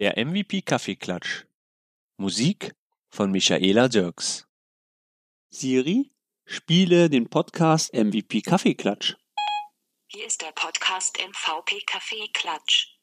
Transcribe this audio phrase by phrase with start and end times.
[0.00, 1.44] Der MVP Kaffeeklatsch.
[2.16, 2.74] Musik
[3.10, 4.48] von Michaela Dirks.
[5.50, 6.10] Siri,
[6.46, 9.16] spiele den Podcast MVP Kaffeeklatsch.
[10.06, 12.96] Hier ist der Podcast MVP Kaffeeklatsch.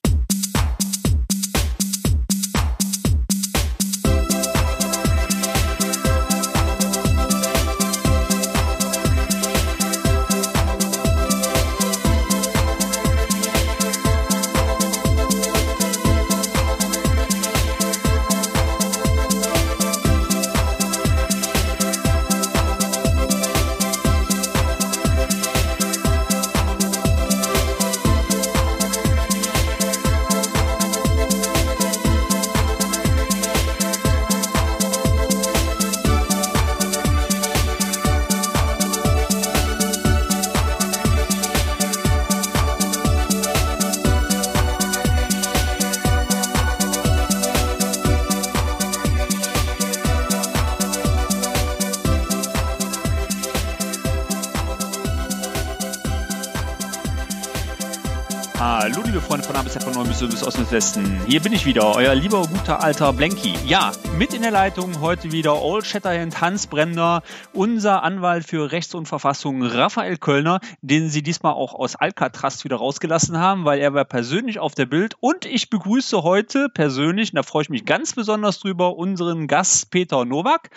[60.20, 61.22] Bis bis Osten bis Westen.
[61.28, 63.54] Hier bin ich wieder, euer lieber guter alter Blanky.
[63.68, 67.22] Ja, mit in der Leitung heute wieder Old Shatterhand Hans Bremner,
[67.54, 72.78] unser Anwalt für Rechts und Verfassung Raphael Kölner, den sie diesmal auch aus Alcatraz wieder
[72.78, 75.16] rausgelassen haben, weil er war persönlich auf der Bild.
[75.20, 79.92] Und ich begrüße heute persönlich, und da freue ich mich ganz besonders drüber, unseren Gast
[79.92, 80.72] Peter Nowak.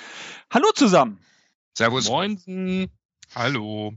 [0.51, 1.19] Hallo zusammen.
[1.73, 2.11] Servus.
[2.11, 2.91] Moinsen.
[3.35, 3.95] Hallo.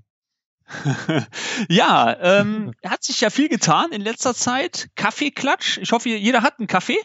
[1.70, 4.90] ja, ähm, hat sich ja viel getan in letzter Zeit.
[4.96, 5.78] Kaffeeklatsch.
[5.80, 7.00] Ich hoffe, jeder hat einen Kaffee.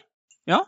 [0.45, 0.65] Ja?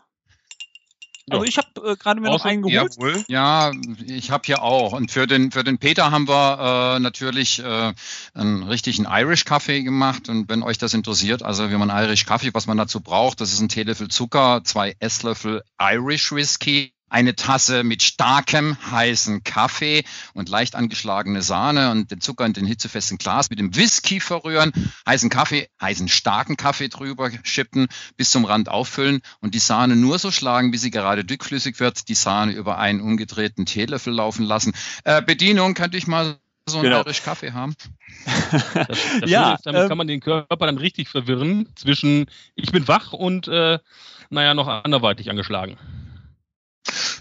[1.30, 2.96] Also ich habe äh, gerade mir noch einen geholt.
[2.96, 3.24] Jawohl.
[3.28, 3.70] Ja,
[4.06, 4.92] ich habe hier auch.
[4.92, 7.92] Und für den, für den Peter haben wir äh, natürlich äh,
[8.34, 10.28] einen richtigen Irish Kaffee gemacht.
[10.28, 13.52] Und wenn euch das interessiert, also wie man Irish Kaffee, was man dazu braucht, das
[13.52, 20.48] ist ein Teelöffel Zucker, zwei Esslöffel Irish Whisky, eine Tasse mit starkem heißen Kaffee und
[20.48, 24.72] leicht angeschlagene Sahne und den Zucker in den hitzefesten Glas mit dem Whisky verrühren,
[25.06, 30.18] heißen Kaffee, heißen starken Kaffee drüber schippen, bis zum Rand auffüllen und die Sahne nur
[30.18, 34.72] so schlagen, bis sie gerade dickflüssig wird, die Sahne über einen umgedrehten Teelöffel laufen lassen.
[35.04, 37.00] Äh, Bedienung könnte ich mal so einen Genau.
[37.00, 37.74] Irish Kaffee haben.
[38.24, 42.72] Das, das Ja, ist, damit ähm, kann man den Körper dann richtig verwirren zwischen ich
[42.72, 43.78] bin wach und äh,
[44.30, 45.76] naja, noch anderweitig angeschlagen.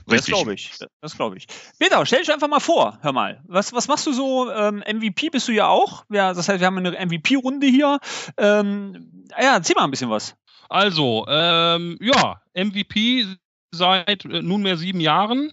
[0.07, 0.71] Das glaube ich.
[1.01, 1.47] Das glaube ich.
[1.79, 2.99] Peter, stell dich einfach mal vor.
[3.01, 3.41] Hör mal.
[3.47, 4.51] Was, was machst du so?
[4.51, 6.05] Ähm, MVP bist du ja auch.
[6.09, 7.99] Ja, das heißt, wir haben eine MVP-Runde hier.
[8.37, 10.35] Ähm, ja, erzähl mal ein bisschen was.
[10.69, 13.25] Also, ähm, ja, MVP
[13.71, 15.51] seit äh, nunmehr sieben Jahren.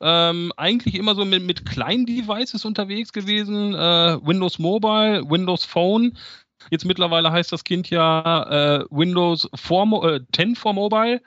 [0.00, 3.74] Ähm, eigentlich immer so mit, mit kleinen Devices unterwegs gewesen.
[3.74, 6.18] Äh, Windows Mobile, Windows Phone.
[6.70, 11.20] Jetzt mittlerweile heißt das Kind ja äh, Windows 4, Mo- äh, 10 for Mobile.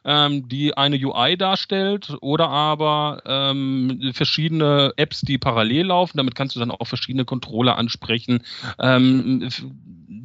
[0.06, 6.18] ähm, die eine UI darstellt, oder aber ähm, verschiedene Apps, die parallel laufen.
[6.18, 8.44] Damit kannst du dann auch verschiedene Controller ansprechen.
[8.80, 9.50] Ähm,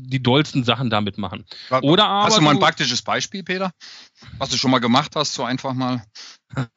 [0.07, 1.45] die dollsten Sachen damit machen.
[1.83, 3.73] Oder aber Hast du mal ein praktisches Beispiel, Peter?
[4.39, 6.05] Was du schon mal gemacht hast, so einfach mal.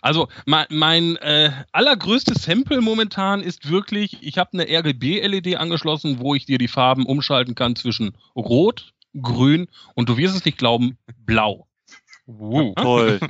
[0.00, 6.36] Also mein, mein äh, allergrößtes Sample momentan ist wirklich, ich habe eine RGB-LED angeschlossen, wo
[6.36, 10.96] ich dir die Farben umschalten kann zwischen Rot, Grün und du wirst es nicht glauben,
[11.18, 11.66] Blau.
[12.76, 13.20] Toll.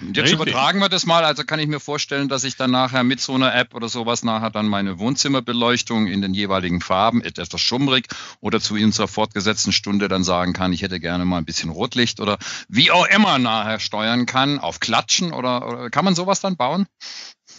[0.00, 0.40] Und jetzt Richtig.
[0.40, 3.34] übertragen wir das mal, also kann ich mir vorstellen, dass ich dann nachher mit so
[3.34, 8.06] einer App oder sowas nachher dann meine Wohnzimmerbeleuchtung in den jeweiligen Farben, etwas schummrig
[8.40, 12.20] oder zu unserer fortgesetzten Stunde dann sagen kann, ich hätte gerne mal ein bisschen Rotlicht
[12.20, 12.38] oder
[12.68, 16.86] wie auch immer nachher steuern kann, auf Klatschen oder, oder kann man sowas dann bauen?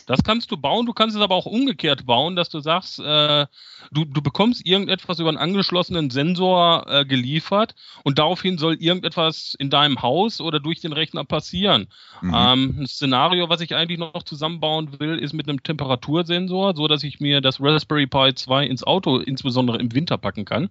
[0.05, 3.45] Das kannst du bauen, du kannst es aber auch umgekehrt bauen, dass du sagst, äh,
[3.91, 9.69] du, du bekommst irgendetwas über einen angeschlossenen Sensor äh, geliefert und daraufhin soll irgendetwas in
[9.69, 11.87] deinem Haus oder durch den Rechner passieren.
[12.21, 12.33] Mhm.
[12.35, 17.03] Ähm, ein Szenario, was ich eigentlich noch zusammenbauen will, ist mit einem Temperatursensor, so dass
[17.03, 20.69] ich mir das Raspberry Pi 2 ins Auto, insbesondere im Winter, packen kann.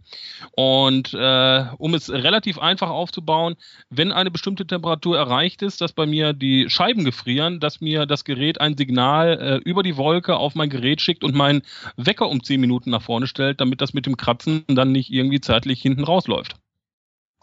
[0.52, 3.56] Und äh, um es relativ einfach aufzubauen,
[3.90, 8.24] wenn eine bestimmte Temperatur erreicht ist, dass bei mir die Scheiben gefrieren, dass mir das
[8.24, 11.62] Gerät ein Signal äh, über die Wolke auf mein Gerät schickt und meinen
[11.96, 15.41] Wecker um 10 Minuten nach vorne stellt, damit das mit dem Kratzen dann nicht irgendwie
[15.41, 16.56] zeitlich hinten rausläuft.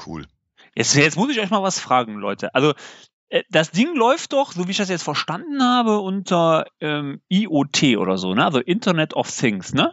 [0.05, 0.27] Cool.
[0.75, 2.53] Jetzt, jetzt muss ich euch mal was fragen, Leute.
[2.53, 2.73] Also
[3.29, 7.97] äh, das Ding läuft doch, so wie ich das jetzt verstanden habe, unter ähm, IoT
[7.97, 8.45] oder so, ne?
[8.45, 9.91] Also Internet of Things, ne?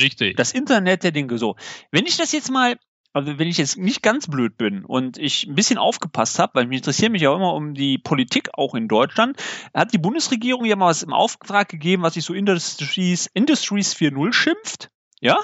[0.00, 0.36] Richtig.
[0.36, 1.38] Das Internet der Dinge.
[1.38, 1.56] So,
[1.90, 2.76] wenn ich das jetzt mal
[3.14, 6.66] also wenn ich jetzt nicht ganz blöd bin und ich ein bisschen aufgepasst habe, weil
[6.66, 9.40] mich interessiert mich ja immer um die Politik auch in Deutschland,
[9.72, 14.32] hat die Bundesregierung ja mal was im Auftrag gegeben, was sich so Industries, Industries 4.0
[14.32, 14.90] schimpft.
[15.24, 15.38] Ja?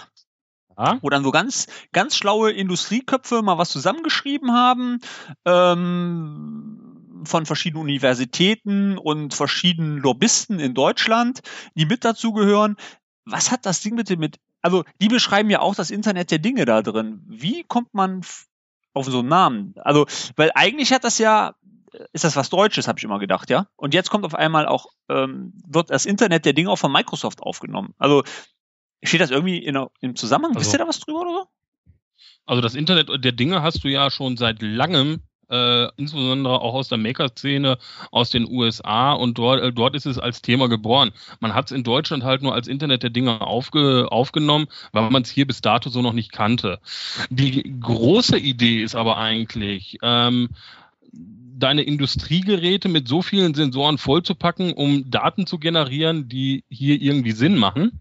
[0.78, 0.98] ja?
[1.00, 5.00] Wo dann so ganz, ganz schlaue Industrieköpfe mal was zusammengeschrieben haben.
[5.44, 11.40] Ähm, von verschiedenen Universitäten und verschiedenen Lobbyisten in Deutschland,
[11.74, 12.76] die mit dazugehören.
[13.26, 16.64] Was hat das Ding bitte mit also die beschreiben ja auch das Internet der Dinge
[16.64, 17.22] da drin.
[17.26, 18.22] Wie kommt man
[18.92, 19.74] auf so einen Namen?
[19.76, 20.06] Also,
[20.36, 21.54] weil eigentlich hat das ja,
[22.12, 23.66] ist das was Deutsches, habe ich immer gedacht, ja.
[23.76, 27.42] Und jetzt kommt auf einmal auch, ähm, wird das Internet der Dinge auch von Microsoft
[27.42, 27.94] aufgenommen.
[27.98, 28.22] Also
[29.02, 30.52] steht das irgendwie in, im Zusammenhang?
[30.56, 31.46] Also, Wisst ihr da was drüber oder so?
[32.46, 36.88] Also das Internet der Dinge hast du ja schon seit langem äh, insbesondere auch aus
[36.88, 37.78] der Maker-Szene
[38.10, 41.10] aus den USA und dort, äh, dort ist es als Thema geboren.
[41.40, 45.22] Man hat es in Deutschland halt nur als Internet der Dinge aufge, aufgenommen, weil man
[45.22, 46.78] es hier bis dato so noch nicht kannte.
[47.30, 50.50] Die große Idee ist aber eigentlich, ähm,
[51.12, 57.58] deine Industriegeräte mit so vielen Sensoren vollzupacken, um Daten zu generieren, die hier irgendwie Sinn
[57.58, 58.00] machen,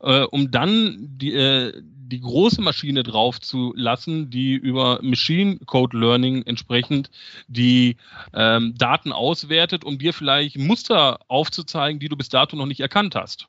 [0.00, 5.98] äh, um dann die, äh, die große Maschine drauf zu lassen, die über Machine Code
[5.98, 7.10] Learning entsprechend
[7.48, 7.96] die
[8.32, 13.14] ähm, Daten auswertet, um dir vielleicht Muster aufzuzeigen, die du bis dato noch nicht erkannt
[13.14, 13.48] hast.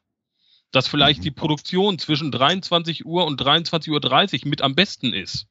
[0.71, 5.47] Dass vielleicht die Produktion zwischen 23 Uhr und 23.30 Uhr mit am besten ist.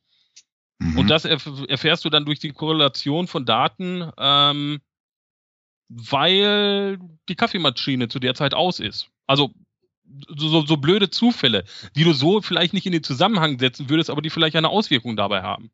[0.78, 0.98] Mhm.
[0.98, 4.80] Und das erf erfährst du dann durch die Korrelation von Daten, ähm,
[5.88, 9.08] weil die Kaffeemaschine zu der Zeit aus ist.
[9.26, 9.52] Also
[10.36, 11.64] so, so, blöde Zufälle,
[11.96, 15.16] die du so vielleicht nicht in den Zusammenhang setzen würdest, aber die vielleicht eine Auswirkung
[15.16, 15.70] dabei haben.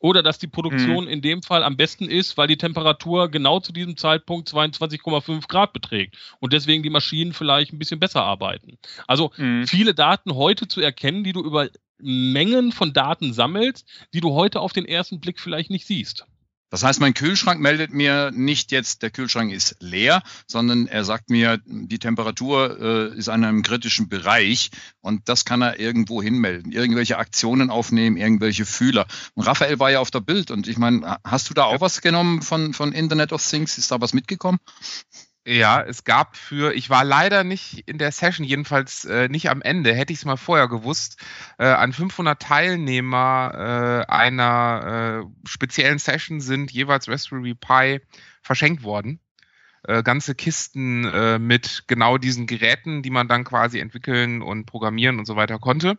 [0.00, 1.10] Oder dass die Produktion mhm.
[1.10, 5.72] in dem Fall am besten ist, weil die Temperatur genau zu diesem Zeitpunkt 22,5 Grad
[5.72, 8.78] beträgt und deswegen die Maschinen vielleicht ein bisschen besser arbeiten.
[9.06, 9.66] Also mhm.
[9.66, 11.68] viele Daten heute zu erkennen, die du über
[11.98, 16.26] Mengen von Daten sammelst, die du heute auf den ersten Blick vielleicht nicht siehst.
[16.74, 21.30] Das heißt, mein Kühlschrank meldet mir nicht jetzt, der Kühlschrank ist leer, sondern er sagt
[21.30, 26.72] mir, die Temperatur äh, ist an einem kritischen Bereich und das kann er irgendwo hinmelden,
[26.72, 29.06] irgendwelche Aktionen aufnehmen, irgendwelche Fühler.
[29.34, 32.00] Und Raphael war ja auf der Bild und ich meine, hast du da auch was
[32.00, 33.78] genommen von, von Internet of Things?
[33.78, 34.58] Ist da was mitgekommen?
[35.46, 39.60] Ja, es gab für, ich war leider nicht in der Session, jedenfalls äh, nicht am
[39.60, 41.18] Ende, hätte ich es mal vorher gewusst,
[41.58, 48.00] äh, an 500 Teilnehmer äh, einer äh, speziellen Session sind jeweils Raspberry Pi
[48.40, 49.20] verschenkt worden.
[49.82, 55.18] Äh, ganze Kisten äh, mit genau diesen Geräten, die man dann quasi entwickeln und programmieren
[55.18, 55.98] und so weiter konnte.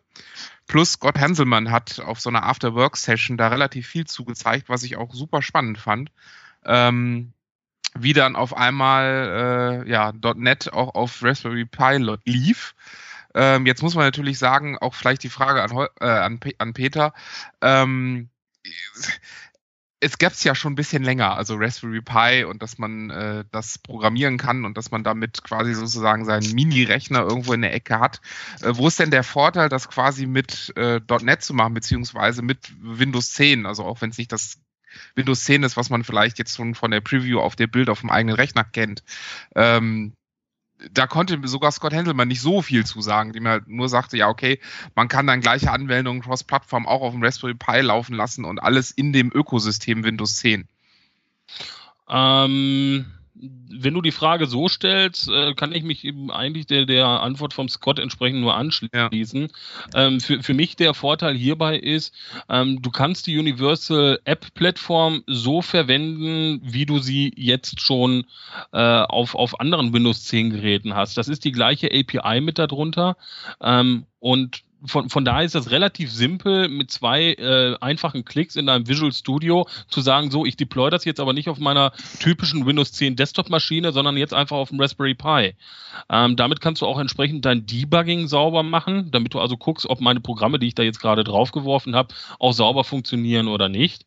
[0.65, 5.13] Plus Scott Hanselmann hat auf so einer After-Work-Session da relativ viel zugezeigt, was ich auch
[5.13, 6.11] super spannend fand.
[6.65, 7.34] Ähm,
[7.97, 12.75] wie dann auf einmal äh, ja, .NET auch auf Raspberry Pi lief.
[13.33, 17.13] Ähm, jetzt muss man natürlich sagen, auch vielleicht die Frage an, äh, an, an Peter.
[17.61, 18.29] Ähm,
[19.99, 23.43] es gab es ja schon ein bisschen länger, also Raspberry Pi und dass man äh,
[23.51, 27.99] das programmieren kann und dass man damit quasi sozusagen seinen Mini-Rechner irgendwo in der Ecke
[27.99, 28.21] hat.
[28.61, 32.71] Äh, wo ist denn der Vorteil, das quasi mit äh, .NET zu machen, beziehungsweise mit
[32.79, 33.65] Windows 10?
[33.65, 34.59] Also auch wenn es nicht das
[35.15, 38.01] Windows 10 ist, was man vielleicht jetzt schon von der Preview auf der Bild auf
[38.01, 39.03] dem eigenen Rechner kennt.
[39.55, 40.13] Ähm,
[40.91, 44.27] da konnte sogar Scott Handelman nicht so viel zu sagen, dem er nur sagte, ja,
[44.27, 44.59] okay,
[44.93, 48.91] man kann dann gleiche Anwendungen cross-Plattform auch auf dem Raspberry Pi laufen lassen und alles
[48.91, 50.67] in dem Ökosystem Windows 10.
[52.09, 53.05] Ähm,
[53.37, 57.53] wenn du die Frage so stellst, äh, kann ich mich eben eigentlich der, der Antwort
[57.53, 59.47] vom Scott entsprechend nur anschließen.
[59.93, 60.05] Ja.
[60.07, 62.13] Ähm, für, für mich der Vorteil hierbei ist,
[62.49, 68.25] ähm, du kannst die Universal App Plattform so verwenden, wie du sie jetzt schon
[68.71, 71.17] äh, auf, auf anderen Windows 10 Geräten hast.
[71.17, 73.17] Das ist die gleiche API mit darunter.
[73.61, 78.67] Ähm, und von, von daher ist das relativ simpel, mit zwei äh, einfachen Klicks in
[78.67, 82.65] deinem Visual Studio zu sagen, so, ich deploy das jetzt aber nicht auf meiner typischen
[82.65, 85.55] Windows 10 Desktop-Maschine, sondern jetzt einfach auf dem Raspberry Pi.
[86.09, 90.01] Ähm, damit kannst du auch entsprechend dein Debugging sauber machen, damit du also guckst, ob
[90.01, 94.05] meine Programme, die ich da jetzt gerade draufgeworfen habe, auch sauber funktionieren oder nicht.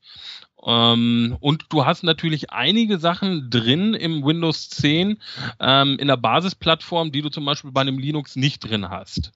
[0.64, 5.18] Ähm, und du hast natürlich einige Sachen drin im Windows 10
[5.60, 9.32] ähm, in der Basisplattform, die du zum Beispiel bei einem Linux nicht drin hast.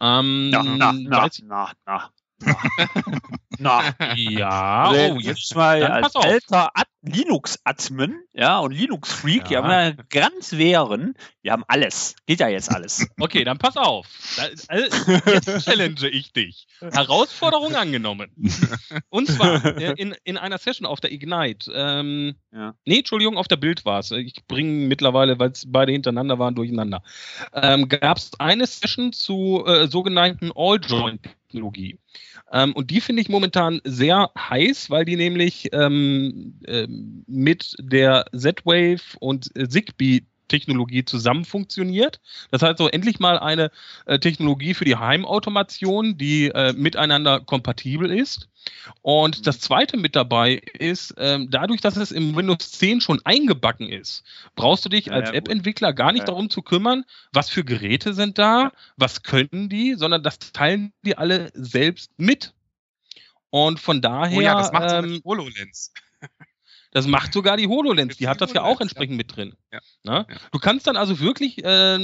[0.00, 2.10] Ähm, na, na, na, na, na.
[3.58, 9.62] Na, ja, also, oh, jetzt mal als alter Ad Linux-Admin, ja, und Linux-Freak, ja.
[9.62, 11.14] haben wir ganz wehren.
[11.42, 12.14] Wir haben alles.
[12.26, 13.06] Geht ja jetzt alles.
[13.18, 14.06] Okay, dann pass auf.
[14.68, 16.66] Also, jetzt challenge ich dich.
[16.80, 18.30] Herausforderung angenommen.
[19.08, 21.72] Und zwar äh, in, in einer Session auf der Ignite.
[21.74, 22.74] Ähm, ja.
[22.84, 24.10] Nee, Entschuldigung, auf der Bild war es.
[24.10, 27.02] Ich bringe mittlerweile, weil es beide hintereinander waren, durcheinander.
[27.54, 30.50] Ähm, Gab es eine Session zu äh, sogenannten
[31.50, 31.98] All-Joint-Technologie.
[32.52, 36.86] Ähm, und die finde ich momentan sehr heiß, weil die nämlich ähm, äh,
[37.26, 42.20] mit der Z-Wave und Zigbee Technologie zusammen funktioniert.
[42.50, 43.70] Das heißt so endlich mal eine
[44.04, 48.48] äh, Technologie für die Heimautomation, die äh, miteinander kompatibel ist.
[49.00, 53.88] Und das zweite mit dabei ist, ähm, dadurch, dass es im Windows 10 schon eingebacken
[53.88, 56.26] ist, brauchst du dich als ja, App-Entwickler gar nicht ja.
[56.26, 61.16] darum zu kümmern, was für Geräte sind da, was können die, sondern das teilen die
[61.16, 62.52] alle selbst mit.
[63.50, 64.38] Und von daher.
[64.38, 65.92] Oh ja, das macht ähm, HoloLens.
[66.92, 69.54] Das macht sogar die HoloLens, die hat das ja auch entsprechend mit drin.
[69.72, 69.80] Ja.
[70.04, 70.26] Ja.
[70.50, 71.98] Du kannst dann also wirklich, äh,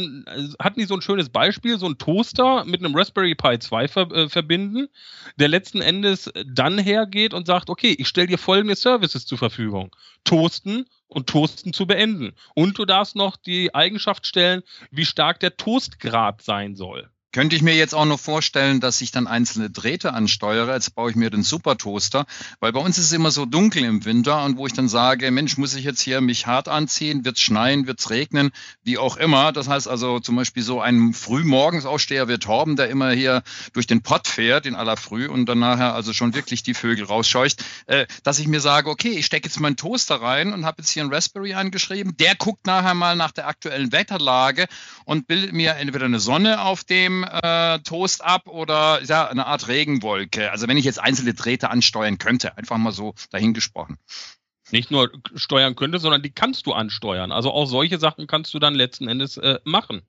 [0.61, 4.11] hatten die so ein schönes Beispiel, so ein Toaster mit einem Raspberry Pi 2 ver
[4.13, 4.89] äh, verbinden,
[5.37, 9.95] der letzten Endes dann hergeht und sagt, okay, ich stelle dir folgende Services zur Verfügung.
[10.25, 12.35] Toasten und Toasten zu beenden.
[12.55, 17.11] Und du darfst noch die Eigenschaft stellen, wie stark der Toastgrad sein soll.
[17.33, 20.73] Könnte ich mir jetzt auch noch vorstellen, dass ich dann einzelne Drähte ansteuere.
[20.73, 22.25] Jetzt baue ich mir den Supertoaster,
[22.61, 25.31] weil bei uns ist es immer so dunkel im Winter und wo ich dann sage,
[25.31, 27.27] Mensch, muss ich jetzt hier mich hart anziehen?
[27.27, 27.87] Wird es schneien?
[27.87, 28.53] Wird es regnen?
[28.85, 29.53] Wie auch immer.
[29.53, 33.43] Das heißt also zum Beispiel so ein Frühmorgensaussteher wird Torben, der immer hier
[33.75, 37.05] durch den Pott fährt in aller Früh und dann nachher also schon wirklich die Vögel
[37.05, 40.81] rausscheucht, äh, dass ich mir sage, okay, ich stecke jetzt meinen Toaster rein und habe
[40.81, 42.17] jetzt hier einen Raspberry angeschrieben.
[42.17, 44.67] Der guckt nachher mal nach der aktuellen Wetterlage
[45.05, 49.69] und bildet mir entweder eine Sonne auf dem äh, Toast ab oder ja, eine Art
[49.69, 50.51] Regenwolke.
[50.51, 53.99] Also wenn ich jetzt einzelne Drähte ansteuern könnte, einfach mal so dahingesprochen.
[54.73, 57.31] Nicht nur steuern könnte, sondern die kannst du ansteuern.
[57.31, 60.03] Also auch solche Sachen kannst du dann letzten Endes äh, machen.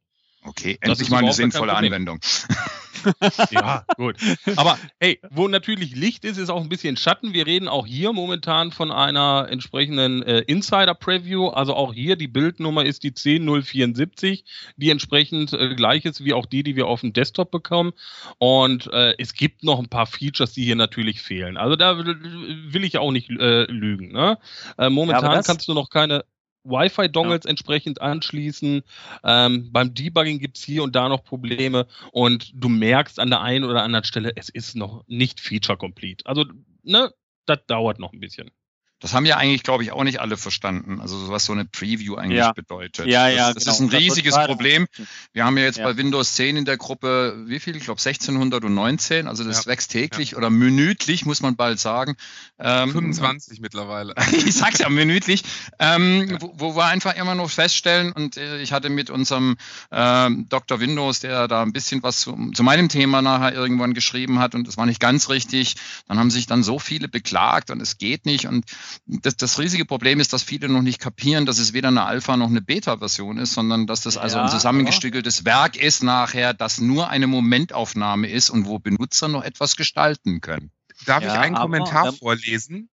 [0.44, 2.20] Okay, endlich mal eine sinnvolle Anwendung.
[3.52, 4.16] ja, gut.
[4.56, 7.34] Aber hey, wo natürlich Licht ist, ist auch ein bisschen Schatten.
[7.34, 11.50] Wir reden auch hier momentan von einer entsprechenden äh, Insider-Preview.
[11.50, 14.44] Also auch hier die Bildnummer ist die 10074,
[14.78, 17.94] die entsprechend äh, gleich ist wie auch die, die wir auf dem Desktop bekommen.
[18.38, 21.58] Und äh, es gibt noch ein paar Features, die hier natürlich fehlen.
[21.58, 24.12] Also da will ich auch nicht äh, lügen.
[24.12, 24.38] Ne?
[24.78, 26.24] Äh, momentan ja, kannst du noch keine
[26.68, 27.50] Wi-Fi-Dongles ja.
[27.50, 28.84] entsprechend anschließen.
[29.24, 33.42] Ähm, beim Debugging gibt es hier und da noch Probleme und du merkst an der
[33.42, 36.26] einen oder anderen Stelle, es ist noch nicht feature-complete.
[36.26, 36.46] Also,
[36.84, 37.12] ne,
[37.46, 38.52] das dauert noch ein bisschen.
[39.00, 41.00] Das haben ja eigentlich, glaube ich, auch nicht alle verstanden.
[41.00, 42.52] Also was so eine Preview eigentlich ja.
[42.52, 43.06] bedeutet.
[43.06, 43.90] Ja, ja, das, das genau.
[43.90, 44.88] ist ein riesiges Problem.
[45.34, 45.86] Wir haben ja jetzt ja.
[45.86, 47.76] bei Windows 10 in der Gruppe, wie viel?
[47.76, 49.28] Ich glaube 1619.
[49.28, 49.72] Also das ja.
[49.72, 52.16] wächst täglich oder minütlich, muss man bald sagen.
[52.58, 54.16] Ähm, 25 mittlerweile.
[54.32, 55.44] ich sag's ja minütlich.
[55.78, 59.58] Ähm, wo, wo, wir einfach immer noch feststellen, und äh, ich hatte mit unserem
[59.92, 60.80] ähm, Dr.
[60.80, 64.68] Windows, der da ein bisschen was zu, zu meinem Thema nachher irgendwann geschrieben hat, und
[64.68, 65.76] das war nicht ganz richtig.
[66.08, 68.48] Dann haben sich dann so viele beklagt und es geht nicht.
[68.48, 68.66] Und
[69.06, 72.38] das, das riesige Problem ist, dass viele noch nicht kapieren, dass es weder eine Alpha
[72.38, 75.46] noch eine Beta-Version ist, sondern dass das also ja, ein zusammengestückeltes ja.
[75.46, 80.72] Werk ist nachher, das nur eine Momentaufnahme ist und wo Benutzer noch etwas gestalten können.
[81.06, 82.90] Darf ja, ich einen Kommentar vorlesen?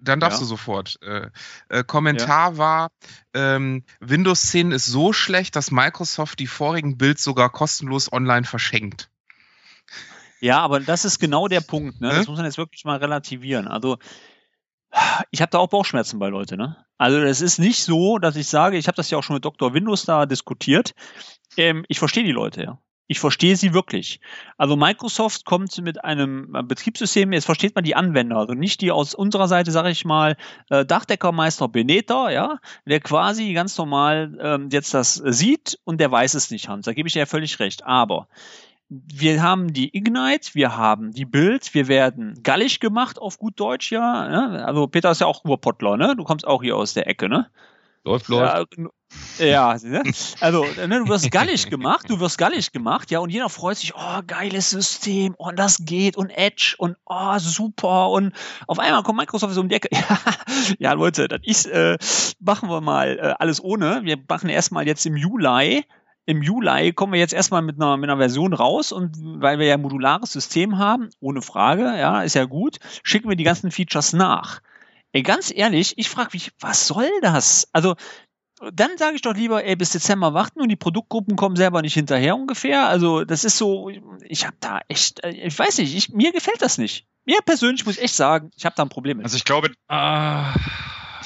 [0.00, 0.98] Dann darfst du sofort.
[1.02, 1.30] Äh,
[1.68, 2.90] äh, Kommentar war,
[3.32, 9.10] ähm, Windows 10 ist so schlecht, dass Microsoft die vorigen Builds sogar kostenlos online verschenkt.
[10.40, 12.02] Ja, aber das ist genau der Punkt.
[12.02, 12.10] Ne?
[12.10, 13.66] Das muss man jetzt wirklich mal relativieren.
[13.66, 13.98] Also
[15.30, 16.76] ich habe da auch Bauchschmerzen bei Leute, ne?
[16.98, 19.44] Also es ist nicht so, dass ich sage, ich habe das ja auch schon mit
[19.44, 19.74] Dr.
[19.74, 20.94] Windows da diskutiert.
[21.56, 22.78] Ähm, ich verstehe die Leute ja.
[23.06, 24.20] Ich verstehe sie wirklich.
[24.56, 29.14] Also Microsoft kommt mit einem Betriebssystem, jetzt versteht man die Anwender, also nicht die aus
[29.14, 30.36] unserer Seite, sage ich mal,
[30.70, 36.32] äh, Dachdeckermeister Beneta, ja, der quasi ganz normal ähm, jetzt das sieht und der weiß
[36.32, 36.86] es nicht, Hans.
[36.86, 37.84] Da gebe ich dir ja völlig recht.
[37.84, 38.28] Aber
[39.12, 43.92] wir haben die Ignite, wir haben die Build, wir werden gallig gemacht auf gut Deutsch,
[43.92, 44.28] ja.
[44.28, 44.64] Ne?
[44.64, 46.14] Also Peter ist ja auch Urpottler, ne?
[46.16, 47.50] Du kommst auch hier aus der Ecke, ne?
[48.04, 48.76] Läuft, läuft.
[49.38, 49.68] Ja, ja
[50.40, 53.94] also ne, du wirst gallig gemacht, du wirst gallig gemacht, ja, und jeder freut sich,
[53.94, 58.34] oh, geiles System, oh, das geht und Edge und oh, super und
[58.66, 60.18] auf einmal kommt Microsoft so um die Ecke, ja,
[60.78, 61.96] ja Leute, das ist, äh,
[62.40, 65.84] machen wir mal äh, alles ohne, wir machen erstmal jetzt im Juli
[66.26, 69.66] im Juli kommen wir jetzt erstmal mit einer, mit einer Version raus und weil wir
[69.66, 73.70] ja ein modulares System haben, ohne Frage, ja, ist ja gut, schicken wir die ganzen
[73.70, 74.60] Features nach.
[75.12, 77.68] Ey, ganz ehrlich, ich frage mich, was soll das?
[77.72, 77.94] Also,
[78.72, 81.94] dann sage ich doch lieber, ey, bis Dezember warten und die Produktgruppen kommen selber nicht
[81.94, 82.88] hinterher ungefähr.
[82.88, 83.90] Also, das ist so,
[84.22, 87.06] ich habe da echt, äh, ich weiß nicht, ich, mir gefällt das nicht.
[87.26, 89.24] Mir persönlich muss ich echt sagen, ich habe da ein Problem mit.
[89.24, 90.54] Also ich glaube, ah,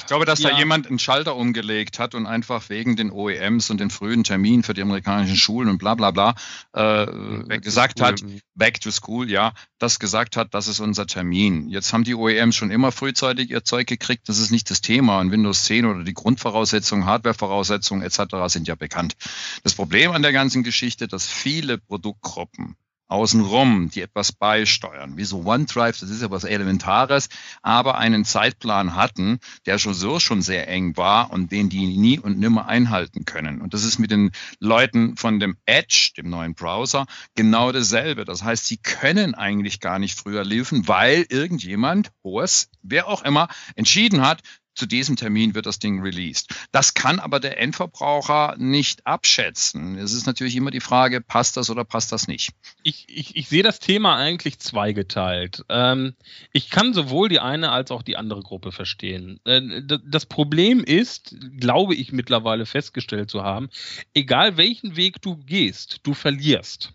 [0.09, 0.49] glaube, dass ja.
[0.49, 4.63] da jemand einen Schalter umgelegt hat und einfach wegen den OEMs und den frühen Terminen
[4.63, 6.35] für die amerikanischen Schulen und bla bla bla
[6.73, 8.21] äh, gesagt hat,
[8.55, 11.69] back to school, ja, das gesagt hat, das ist unser Termin.
[11.69, 15.19] Jetzt haben die OEMs schon immer frühzeitig ihr Zeug gekriegt, das ist nicht das Thema.
[15.19, 18.35] Und Windows 10 oder die Grundvoraussetzungen, Hardwarevoraussetzungen etc.
[18.47, 19.15] sind ja bekannt.
[19.63, 22.75] Das Problem an der ganzen Geschichte, dass viele Produktgruppen
[23.09, 27.27] außenrum, die etwas beisteuern, wie so OneDrive, das ist ja was Elementares,
[27.61, 32.19] aber einen Zeitplan hatten, der schon so schon sehr eng war und den die nie
[32.19, 33.61] und nimmer einhalten können.
[33.61, 38.25] Und das ist mit den Leuten von dem Edge, dem neuen Browser, genau dasselbe.
[38.25, 43.47] Das heißt, sie können eigentlich gar nicht früher liefern, weil irgendjemand, hohes, wer auch immer,
[43.75, 44.41] entschieden hat,
[44.75, 46.53] zu diesem Termin wird das Ding released.
[46.71, 49.97] Das kann aber der Endverbraucher nicht abschätzen.
[49.97, 52.51] Es ist natürlich immer die Frage, passt das oder passt das nicht?
[52.83, 55.65] Ich, ich, ich sehe das Thema eigentlich zweigeteilt.
[55.69, 56.13] Ähm,
[56.53, 59.39] ich kann sowohl die eine als auch die andere Gruppe verstehen.
[59.45, 63.69] Äh, das Problem ist, glaube ich mittlerweile festgestellt zu haben,
[64.13, 66.93] egal welchen Weg du gehst, du verlierst.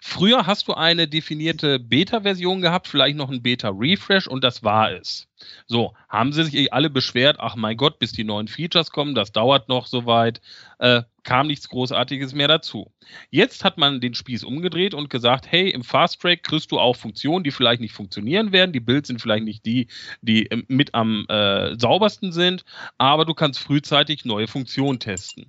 [0.00, 5.26] Früher hast du eine definierte Beta-Version gehabt, vielleicht noch ein Beta-Refresh und das war es.
[5.66, 9.32] So, haben sie sich alle beschwert, ach mein Gott, bis die neuen Features kommen, das
[9.32, 10.40] dauert noch soweit,
[10.78, 12.92] äh, kam nichts Großartiges mehr dazu.
[13.30, 16.96] Jetzt hat man den Spieß umgedreht und gesagt, hey, im Fast Track kriegst du auch
[16.96, 19.88] Funktionen, die vielleicht nicht funktionieren werden, die Builds sind vielleicht nicht die,
[20.22, 22.64] die ähm, mit am äh, saubersten sind,
[22.98, 25.46] aber du kannst frühzeitig neue Funktionen testen.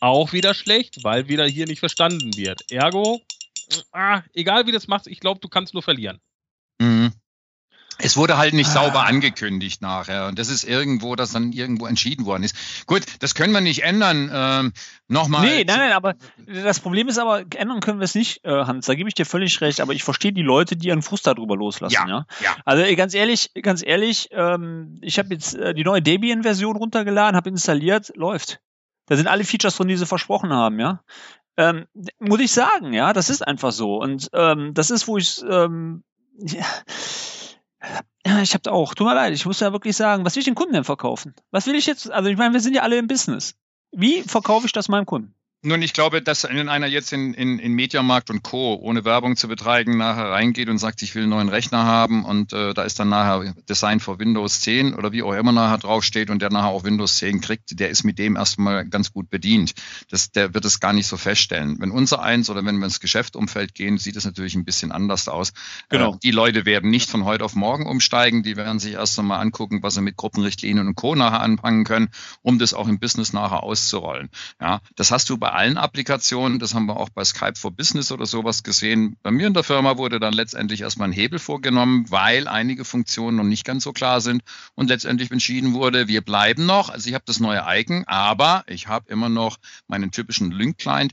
[0.00, 2.72] Auch wieder schlecht, weil wieder hier nicht verstanden wird.
[2.72, 3.20] Ergo,
[3.92, 6.20] ah, egal wie du das machst, ich glaube, du kannst nur verlieren.
[6.80, 7.12] Mhm.
[7.98, 8.84] Es wurde halt nicht ah.
[8.84, 10.26] sauber angekündigt nachher.
[10.26, 12.86] Und das ist irgendwo, das dann irgendwo entschieden worden ist.
[12.86, 14.30] Gut, das können wir nicht ändern.
[14.32, 14.72] Ähm,
[15.08, 15.42] Nochmal.
[15.42, 16.14] Nee, nein, nein, aber
[16.46, 18.86] das Problem ist aber, ändern können wir es nicht, äh, Hans.
[18.86, 19.80] Da gebe ich dir völlig recht.
[19.80, 21.94] Aber ich verstehe die Leute, die ihren Frust darüber loslassen.
[21.94, 22.26] Ja, ja.
[22.42, 22.56] ja.
[22.64, 27.50] Also ganz ehrlich, ganz ehrlich, ähm, ich habe jetzt äh, die neue Debian-Version runtergeladen, habe
[27.50, 28.60] installiert, läuft.
[29.06, 31.02] Da sind alle Features drin, die sie versprochen haben, ja.
[31.56, 31.86] Ähm,
[32.18, 34.00] muss ich sagen, ja, das ist einfach so.
[34.00, 36.02] Und ähm, das ist, wo ich, ähm,
[36.38, 36.64] ja,
[38.42, 40.54] ich habe auch, tut mir leid, ich muss ja wirklich sagen, was will ich den
[40.54, 41.34] Kunden denn verkaufen?
[41.50, 43.54] Was will ich jetzt, also ich meine, wir sind ja alle im Business.
[43.90, 45.34] Wie verkaufe ich das meinem Kunden?
[45.64, 49.36] Nun, ich glaube, dass wenn einer jetzt in, in, in Mediamarkt und Co., ohne Werbung
[49.36, 52.82] zu betreiben, nachher reingeht und sagt, ich will einen neuen Rechner haben und äh, da
[52.82, 56.50] ist dann nachher Design für Windows 10 oder wie auch immer nachher draufsteht und der
[56.50, 59.74] nachher auch Windows 10 kriegt, der ist mit dem erstmal ganz gut bedient.
[60.10, 61.76] Das, der wird es gar nicht so feststellen.
[61.78, 65.28] Wenn unser eins oder wenn wir ins Geschäftumfeld gehen, sieht es natürlich ein bisschen anders
[65.28, 65.52] aus.
[65.90, 66.14] Genau.
[66.14, 69.38] Äh, die Leute werden nicht von heute auf morgen umsteigen, die werden sich erst einmal
[69.38, 71.14] angucken, was sie mit Gruppenrichtlinien und Co.
[71.14, 72.08] nachher anfangen können,
[72.42, 74.28] um das auch im Business nachher auszurollen.
[74.60, 76.58] Ja, das hast du bei allen Applikationen.
[76.58, 79.16] Das haben wir auch bei Skype for Business oder sowas gesehen.
[79.22, 83.36] Bei mir in der Firma wurde dann letztendlich erstmal ein Hebel vorgenommen, weil einige Funktionen
[83.36, 84.42] noch nicht ganz so klar sind
[84.74, 86.88] und letztendlich entschieden wurde, wir bleiben noch.
[86.88, 91.12] Also ich habe das neue Icon, aber ich habe immer noch meinen typischen Link-Client.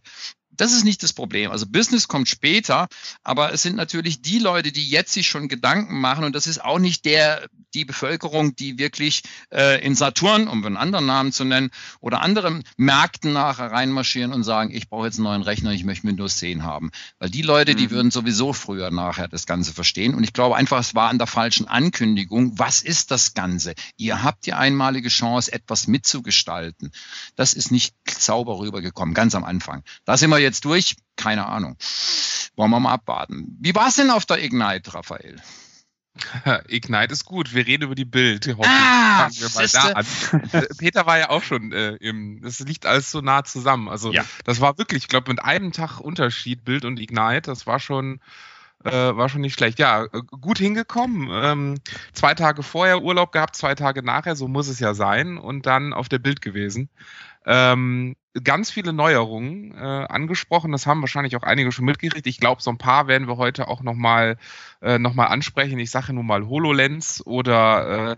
[0.60, 1.52] Das ist nicht das Problem.
[1.52, 2.88] Also Business kommt später,
[3.24, 6.63] aber es sind natürlich die Leute, die jetzt sich schon Gedanken machen und das ist
[6.63, 11.43] auch nicht der die Bevölkerung, die wirklich äh, in Saturn, um einen anderen Namen zu
[11.43, 11.69] nennen,
[12.00, 16.08] oder anderen Märkten nachher reinmarschieren und sagen, ich brauche jetzt einen neuen Rechner, ich möchte
[16.08, 16.91] Windows 10 haben.
[17.19, 17.91] Weil die Leute, die mhm.
[17.91, 20.15] würden sowieso früher nachher das Ganze verstehen.
[20.15, 22.58] Und ich glaube einfach, es war an der falschen Ankündigung.
[22.58, 23.76] Was ist das Ganze?
[23.98, 26.91] Ihr habt die einmalige Chance, etwas mitzugestalten.
[27.36, 29.84] Das ist nicht sauber rübergekommen, ganz am Anfang.
[30.06, 30.95] Da sind wir jetzt durch.
[31.15, 31.77] Keine Ahnung.
[32.55, 33.57] Wollen wir mal abwarten.
[33.59, 35.41] Wie war es denn auf der Ignite, Raphael?
[36.67, 37.53] Ignite ist gut.
[37.53, 38.47] Wir reden über die Bild.
[38.62, 39.29] Ah,
[39.73, 40.01] da.
[40.51, 42.41] Äh, Peter war ja auch schon äh, im.
[42.41, 43.88] Das liegt alles so nah zusammen.
[43.89, 44.25] Also Ja.
[44.43, 47.43] das war wirklich, ich glaube, mit einem Tag Unterschied Bild und Ignite.
[47.43, 48.19] Das war schon.
[48.85, 49.77] Äh, war schon nicht schlecht.
[49.77, 51.27] Ja, äh, gut hingekommen.
[51.29, 51.75] Ähm,
[52.13, 55.38] zwei Tage vorher Urlaub gehabt, zwei Tage nachher, so muss es ja sein.
[55.38, 56.89] Und dann auf der Bild gewesen.
[57.49, 60.71] Ähm, ganz viele Neuerungen äh, angesprochen.
[60.71, 62.27] Das haben wahrscheinlich auch einige schon mitgekriegt.
[62.27, 64.38] Ich glaube, so ein paar werden wir heute auch nochmal
[64.83, 65.79] äh, noch ansprechen.
[65.79, 68.15] Ich sage nun mal HoloLens oder äh,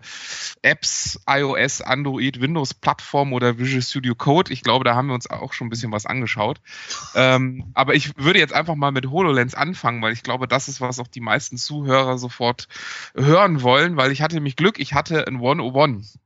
[0.60, 4.52] Apps, iOS, Android, Windows-Plattform oder Visual Studio Code.
[4.52, 6.60] Ich glaube, da haben wir uns auch schon ein bisschen was angeschaut.
[7.14, 10.82] Ähm, aber ich würde jetzt einfach mal mit HoloLens anfangen, weil ich glaube, das ist,
[10.82, 12.68] was auch die meisten Zuhörer sofort
[13.14, 16.18] hören wollen, weil ich hatte nämlich Glück, ich hatte ein 101.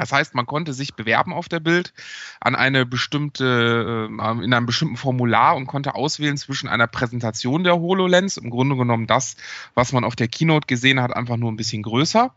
[0.00, 1.92] Das heißt, man konnte sich bewerben auf der Bild
[2.40, 7.78] an eine bestimmte, äh, in einem bestimmten Formular und konnte auswählen zwischen einer Präsentation der
[7.78, 9.36] HoloLens, im Grunde genommen das,
[9.74, 12.34] was man auf der Keynote gesehen hat, einfach nur ein bisschen größer.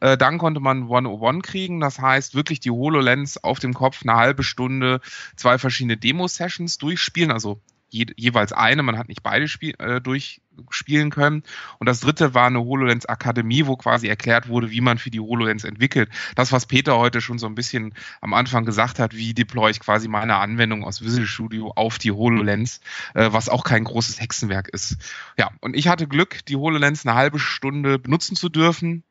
[0.00, 4.16] Äh, dann konnte man 101 kriegen, das heißt wirklich die HoloLens auf dem Kopf eine
[4.16, 5.02] halbe Stunde,
[5.36, 7.60] zwei verschiedene Demo-Sessions durchspielen, also
[7.92, 11.42] je, jeweils eine, man hat nicht beide spiel, äh, durchspielen können.
[11.78, 15.20] Und das dritte war eine HoloLens Akademie, wo quasi erklärt wurde, wie man für die
[15.20, 16.08] HoloLens entwickelt.
[16.34, 19.80] Das, was Peter heute schon so ein bisschen am Anfang gesagt hat, wie deploy ich
[19.80, 22.80] quasi meine Anwendung aus Visual Studio auf die HoloLens,
[23.14, 24.96] äh, was auch kein großes Hexenwerk ist.
[25.38, 29.04] Ja, und ich hatte Glück, die HoloLens eine halbe Stunde benutzen zu dürfen.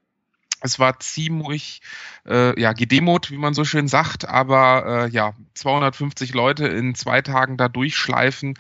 [0.62, 1.82] Es war ziemlich
[2.28, 7.22] äh, ja, gedemot, wie man so schön sagt, aber äh, ja, 250 Leute in zwei
[7.22, 8.54] Tagen da durchschleifen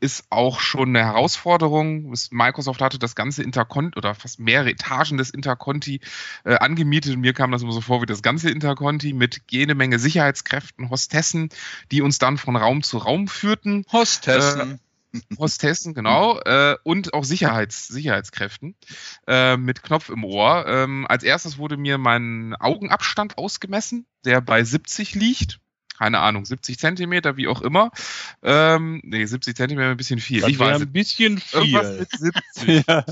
[0.00, 2.12] ist auch schon eine Herausforderung.
[2.30, 6.00] Microsoft hatte das ganze Interconti oder fast mehrere Etagen des Interconti
[6.44, 9.98] äh, angemietet mir kam das immer so vor wie das ganze Interconti mit jede Menge
[9.98, 11.48] Sicherheitskräften, Hostessen,
[11.90, 13.86] die uns dann von Raum zu Raum führten.
[13.92, 14.80] Hostessen.
[15.38, 18.74] Hostessen, genau, äh, und auch Sicherheits, Sicherheitskräften
[19.26, 20.66] äh, mit Knopf im Ohr.
[20.66, 25.60] Ähm, als erstes wurde mir mein Augenabstand ausgemessen, der bei 70 liegt.
[25.96, 27.92] Keine Ahnung, 70 Zentimeter, wie auch immer.
[28.42, 30.40] Ähm, nee, 70 Zentimeter ein bisschen viel.
[30.40, 31.98] Das ich weiß ein bisschen Irgendwas viel.
[32.00, 32.84] mit 70.
[32.88, 33.04] Ja.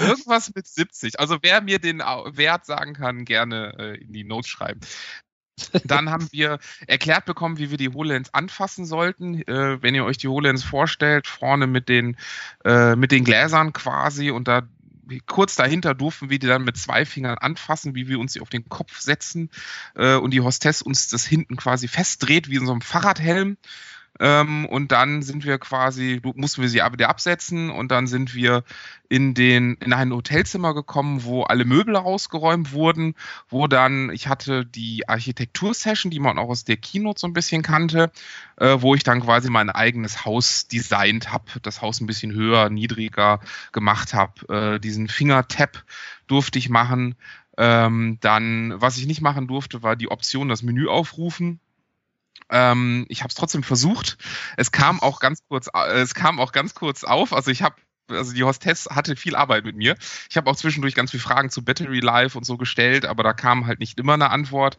[0.00, 1.18] Irgendwas mit 70.
[1.18, 4.80] Also wer mir den Wert sagen kann, gerne äh, in die Notes schreiben.
[5.84, 9.42] Dann haben wir erklärt bekommen, wie wir die HoloLens anfassen sollten.
[9.42, 12.16] Äh, wenn ihr euch die HoloLens vorstellt, vorne mit den,
[12.64, 14.62] äh, mit den Gläsern quasi und da
[15.26, 18.50] kurz dahinter durften wir die dann mit zwei Fingern anfassen, wie wir uns sie auf
[18.50, 19.50] den Kopf setzen
[19.94, 23.56] äh, und die Hostess uns das hinten quasi festdreht, wie in so einem Fahrradhelm.
[24.20, 28.64] Ähm, und dann sind wir quasi, mussten wir sie wieder absetzen und dann sind wir
[29.08, 33.14] in den in ein Hotelzimmer gekommen, wo alle Möbel rausgeräumt wurden,
[33.48, 37.62] wo dann ich hatte die Architektursession, die man auch aus der Keynote so ein bisschen
[37.62, 38.10] kannte,
[38.56, 42.70] äh, wo ich dann quasi mein eigenes Haus designt habe, das Haus ein bisschen höher,
[42.70, 43.40] niedriger
[43.72, 45.84] gemacht habe, äh, diesen Fingertap
[46.26, 47.14] durfte ich machen.
[47.56, 51.60] Ähm, dann, was ich nicht machen durfte, war die Option, das Menü aufrufen.
[52.50, 54.18] Ähm, ich habe es trotzdem versucht.
[54.56, 57.32] Es kam auch ganz kurz, äh, es kam auch ganz kurz auf.
[57.32, 57.76] Also ich habe,
[58.10, 59.96] also die Hostess hatte viel Arbeit mit mir.
[60.30, 63.34] Ich habe auch zwischendurch ganz viele Fragen zu Battery Life und so gestellt, aber da
[63.34, 64.78] kam halt nicht immer eine Antwort.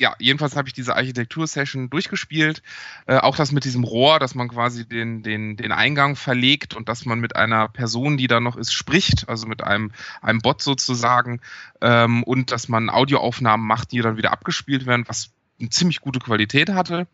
[0.00, 2.62] Ja, jedenfalls habe ich diese Architektur-Session durchgespielt.
[3.06, 6.88] Äh, auch das mit diesem Rohr, dass man quasi den, den, den Eingang verlegt und
[6.88, 10.62] dass man mit einer Person, die da noch ist, spricht, also mit einem, einem Bot
[10.62, 11.40] sozusagen,
[11.80, 16.18] ähm, und dass man Audioaufnahmen macht, die dann wieder abgespielt werden, was eine ziemlich gute
[16.18, 17.06] Qualität hatte.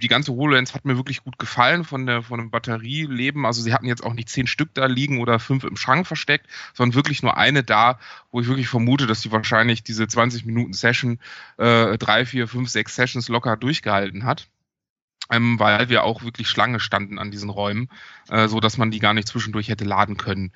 [0.00, 3.46] Die ganze HoloLens hat mir wirklich gut gefallen von der von dem Batterieleben.
[3.46, 6.46] Also sie hatten jetzt auch nicht zehn Stück da liegen oder fünf im Schrank versteckt,
[6.74, 8.00] sondern wirklich nur eine da,
[8.32, 11.20] wo ich wirklich vermute, dass die wahrscheinlich diese 20 Minuten Session
[11.58, 14.48] äh, drei, vier, fünf, sechs Sessions locker durchgehalten hat.
[15.30, 17.88] Ähm, weil wir auch wirklich Schlange standen an diesen Räumen,
[18.28, 20.52] äh, so dass man die gar nicht zwischendurch hätte laden können.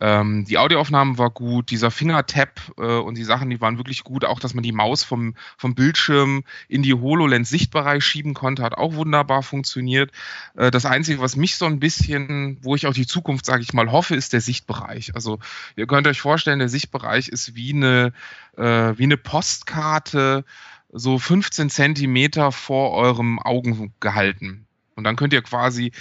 [0.00, 4.24] Ähm, die Audioaufnahmen war gut, dieser Fingertap äh, und die Sachen, die waren wirklich gut.
[4.24, 8.94] Auch, dass man die Maus vom, vom Bildschirm in die HoloLens-Sichtbereich schieben konnte, hat auch
[8.94, 10.10] wunderbar funktioniert.
[10.54, 13.72] Äh, das Einzige, was mich so ein bisschen, wo ich auch die Zukunft, sage ich
[13.72, 15.14] mal, hoffe, ist der Sichtbereich.
[15.14, 15.38] Also
[15.76, 18.12] ihr könnt euch vorstellen, der Sichtbereich ist wie eine,
[18.56, 18.62] äh,
[18.98, 20.44] wie eine Postkarte,
[20.92, 24.66] so 15 Zentimeter vor eurem Augen gehalten.
[24.94, 25.92] Und dann könnt ihr quasi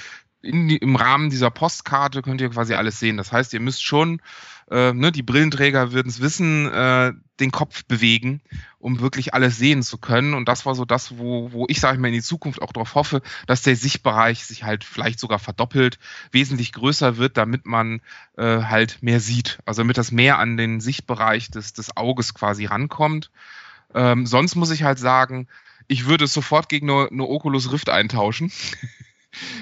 [0.46, 3.18] die, im Rahmen dieser Postkarte könnt ihr quasi alles sehen.
[3.18, 4.22] Das heißt, ihr müsst schon,
[4.70, 8.42] äh, ne, die Brillenträger würden es wissen, äh, den Kopf bewegen,
[8.80, 10.34] um wirklich alles sehen zu können.
[10.34, 12.72] Und das war so das, wo, wo ich, sage ich mal, in die Zukunft auch
[12.72, 16.00] darauf hoffe, dass der Sichtbereich sich halt vielleicht sogar verdoppelt,
[16.32, 18.02] wesentlich größer wird, damit man
[18.38, 19.60] äh, halt mehr sieht.
[19.66, 23.32] Also damit das mehr an den Sichtbereich des, des Auges quasi rankommt.
[23.96, 25.48] Ähm, sonst muss ich halt sagen,
[25.88, 28.52] ich würde es sofort gegen eine, eine Oculus Rift eintauschen.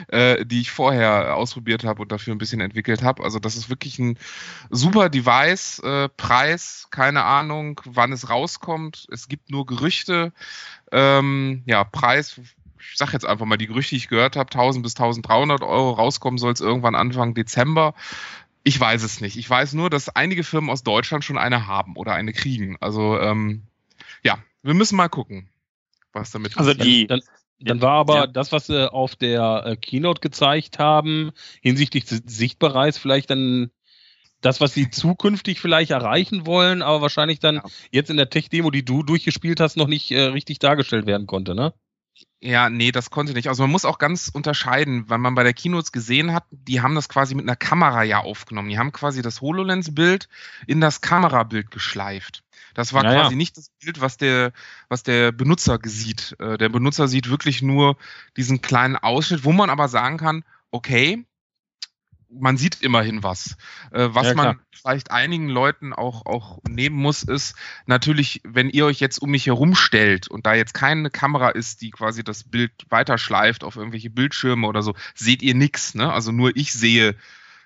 [0.09, 3.23] äh, die ich vorher ausprobiert habe und dafür ein bisschen entwickelt habe.
[3.23, 4.17] Also das ist wirklich ein
[4.69, 5.79] super Device.
[5.79, 9.07] Äh, Preis, keine Ahnung, wann es rauskommt.
[9.11, 10.33] Es gibt nur Gerüchte.
[10.91, 12.39] Ähm, ja, Preis,
[12.79, 15.91] ich sag jetzt einfach mal die Gerüchte, die ich gehört habe, 1000 bis 1300 Euro
[15.91, 17.93] rauskommen soll es irgendwann Anfang Dezember.
[18.63, 19.37] Ich weiß es nicht.
[19.37, 22.77] Ich weiß nur, dass einige Firmen aus Deutschland schon eine haben oder eine kriegen.
[22.79, 23.63] Also ähm,
[24.23, 25.49] ja, wir müssen mal gucken,
[26.13, 27.21] was damit Also die, Dann,
[27.59, 28.27] dann war aber Ja.
[28.27, 31.31] das, was sie auf der äh, Keynote gezeigt haben,
[31.61, 33.71] hinsichtlich des Sichtbereichs vielleicht dann
[34.41, 37.63] das, was sie zukünftig vielleicht erreichen wollen, aber wahrscheinlich dann Ja.
[37.91, 41.55] jetzt in der Tech-Demo, die du durchgespielt hast, noch nicht äh, richtig dargestellt werden konnte,
[41.55, 41.73] ne?
[42.41, 43.47] Ja, nee, das konnte nicht.
[43.47, 46.93] Also man muss auch ganz unterscheiden, weil man bei der Keynotes gesehen hat, die haben
[46.93, 48.69] das quasi mit einer Kamera ja aufgenommen.
[48.69, 50.27] Die haben quasi das HoloLens-Bild
[50.67, 52.42] in das Kamerabild geschleift.
[52.73, 53.21] Das war Ja, ja.
[53.21, 54.51] quasi nicht das Bild, was der,
[54.89, 56.35] was der Benutzer sieht.
[56.39, 57.97] Äh, Der Benutzer sieht wirklich nur
[58.37, 61.25] diesen kleinen Ausschnitt, wo man aber sagen kann, okay,
[62.29, 63.57] man sieht immerhin was.
[63.91, 68.85] Äh, was Ja, man vielleicht einigen Leuten auch, auch nehmen muss, ist natürlich, wenn ihr
[68.85, 72.43] euch jetzt um mich herum stellt und da jetzt keine Kamera ist, die quasi das
[72.43, 75.93] Bild weiterschleift auf irgendwelche Bildschirme oder so, seht ihr nichts.
[75.95, 76.11] Ne?
[76.11, 77.15] Also nur ich sehe,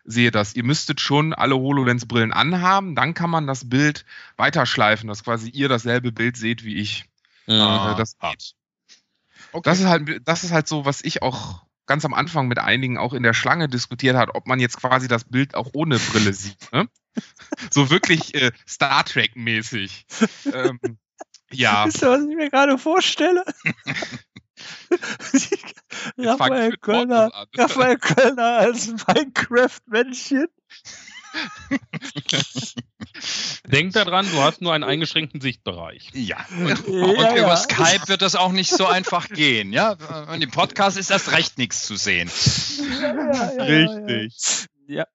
[0.08, 0.56] sehe das.
[0.56, 4.06] Ihr müsstet schon alle HoloLens-Brillen anhaben, dann kann man das Bild
[4.38, 7.06] weiterschleifen, dass quasi ihr dasselbe Bild seht wie ich.
[7.48, 8.32] Ah, Äh, das ah.
[8.32, 8.56] geht.
[9.64, 12.98] Das ist halt, das ist halt so, was ich auch ganz am Anfang mit einigen
[12.98, 16.34] auch in der Schlange diskutiert hat, ob man jetzt quasi das Bild auch ohne Brille
[16.34, 16.72] sieht.
[16.72, 16.88] Ne?
[17.72, 20.06] So wirklich äh, Star Trek-mäßig.
[20.54, 20.80] ähm,
[21.52, 23.44] ja, Wisst ihr, was ich mir gerade vorstelle?
[26.18, 27.32] Raphael Kölner.
[27.58, 30.48] Raphael Kölner als Minecraft-Männchen.
[33.66, 36.10] Denk daran, du hast nur einen eingeschränkten Sichtbereich.
[36.14, 37.38] Ja, und, Ja, und ja.
[37.38, 39.74] über Skype wird das auch nicht so einfach gehen.
[39.74, 39.98] Ja,
[40.32, 42.30] und im Podcast ist erst recht nichts zu sehen.
[44.88, 45.06] Ja.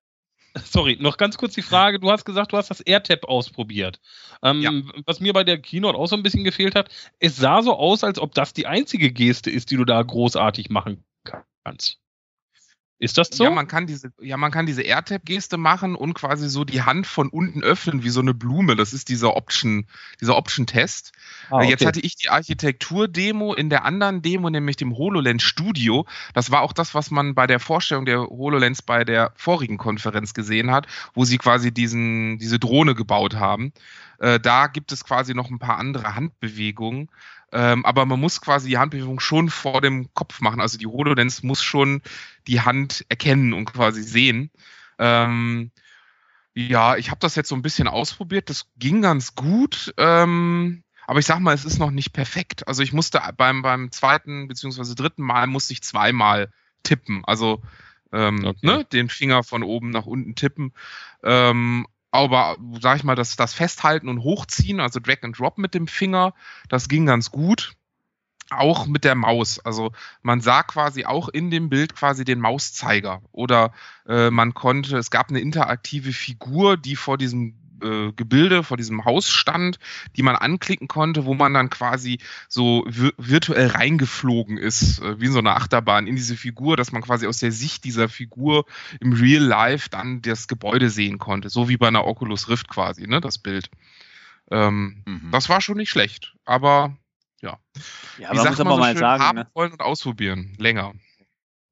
[0.65, 1.99] Sorry, noch ganz kurz die Frage.
[1.99, 4.01] Du hast gesagt, du hast das AirTap ausprobiert.
[4.43, 4.73] Ähm, Ja.
[5.07, 8.05] Was mir bei der Keynote auch so ein bisschen gefehlt hat, es sah so aus,
[8.05, 11.05] als ob das die einzige Geste ist, die du da großartig machen
[11.65, 12.02] kannst.
[13.03, 13.43] Ist das so?
[13.43, 17.05] Ja, man kann diese, ja, man kann diese AirTap-Geste machen und quasi so die Hand
[17.05, 18.77] von unten öffnen wie so eine Blume.
[18.77, 19.89] Das ist dieser Option,
[20.21, 21.11] dieser Option-Test.
[21.51, 21.89] Ah, Äh, Jetzt okay.
[21.89, 26.07] hatte ich die Architektur-Demo in der anderen Demo, nämlich dem HoloLens Studio.
[26.33, 30.33] Das war auch das, was man bei der Vorstellung der HoloLens bei der vorigen Konferenz
[30.33, 33.73] gesehen hat, wo sie quasi diesen, diese Drohne gebaut haben.
[34.21, 37.09] Äh, da gibt es quasi noch ein paar andere Handbewegungen.
[37.53, 40.61] Ähm, aber man muss quasi die Handbewegung schon vor dem Kopf machen.
[40.61, 42.03] Also die HoloLens muss schon
[42.47, 44.51] die Hand erkennen und quasi sehen.
[44.99, 45.71] Ähm,
[46.55, 48.51] ja, ich habe das jetzt so ein bisschen ausprobiert.
[48.51, 49.95] Das ging ganz gut.
[49.99, 52.67] Ähm, aber ich sag mal, es ist noch nicht perfekt.
[52.69, 56.51] Also ich musste beim, beim zweiten beziehungsweise dritten Mal musste ich zweimal
[56.83, 57.25] tippen.
[57.25, 57.63] Also
[58.13, 58.67] ähm, Okay.
[58.67, 60.73] ne, den Finger von oben nach unten tippen.
[61.23, 65.75] Ähm, aber sag ich mal, das, das Festhalten und Hochziehen, also Drag and Drop mit
[65.75, 66.35] dem Finger,
[66.69, 67.73] das ging ganz gut.
[68.51, 69.61] Auch mit der Maus.
[69.61, 73.23] Also man sah quasi auch in dem Bild quasi den Mauszeiger.
[73.33, 73.73] Oder
[74.07, 79.05] äh, man konnte, es gab eine interaktive Figur, die vor diesem äh, Gebilde, vor diesem
[79.05, 79.79] Haus stand,
[80.17, 82.19] die man anklicken konnte, wo man dann quasi
[82.49, 86.93] so vi- virtuell reingeflogen ist, äh, wie in so eine Achterbahn in diese Figur, dass
[86.93, 88.65] man quasi aus der Sicht dieser Figur
[89.01, 91.49] im Real Life dann das Gebäude sehen konnte.
[91.51, 93.71] So wie bei einer Oculus Rift quasi, ne, das Bild.
[94.51, 95.31] Ähm, Mhm.
[95.31, 96.97] Das war schon nicht schlecht, aber
[97.41, 97.59] Ja,
[98.19, 99.47] wie man sagt muss man aber so mal schön, sagen, haben ne?
[99.55, 100.55] wollen und ausprobieren.
[100.59, 100.93] Länger.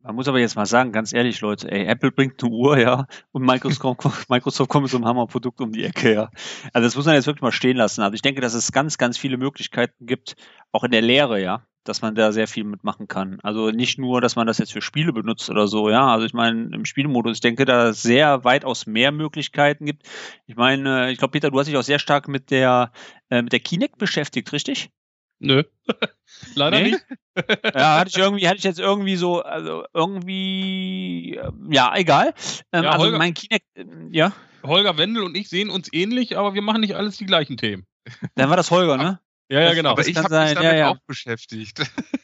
[0.03, 3.07] Man muss aber jetzt mal sagen, ganz ehrlich, Leute, ey, Apple bringt eine Uhr, ja,
[3.33, 6.31] und Microsoft, Microsoft kommt mit so einem Hammerprodukt um die Ecke, ja.
[6.73, 8.03] Also das muss man jetzt wirklich mal stehen lassen.
[8.03, 10.37] Also ich denke, dass es ganz, ganz viele Möglichkeiten gibt,
[10.73, 13.41] auch in der Lehre, ja, dass man da sehr viel mitmachen kann.
[13.43, 16.07] Also nicht nur, dass man das jetzt für Spiele benutzt oder so, ja.
[16.07, 20.07] Also ich meine, im Spielmodus, ich denke, da es sehr weitaus mehr Möglichkeiten gibt.
[20.47, 22.93] Ich meine, ich glaube, Peter, du hast dich auch sehr stark mit der,
[23.29, 24.91] äh, mit der Kinect beschäftigt, richtig?
[25.41, 25.63] Nö.
[26.55, 26.91] Leider Nee?
[26.93, 27.05] nicht.
[27.75, 32.35] ja, hatte ich irgendwie, hatte ich jetzt irgendwie so, also irgendwie, ähm, ja, egal.
[32.73, 36.37] Ähm, Ja, also Holger- mein Kinect, ähm, ja, Holger Wendel und ich sehen uns ähnlich,
[36.37, 37.87] aber wir machen nicht alles die gleichen Themen.
[38.35, 39.19] dann war das Holger, ne?
[39.51, 39.91] Ja, ja, genau.
[39.91, 40.89] Aber Das ich habe mich damit ja, ja.
[40.91, 41.81] auch beschäftigt.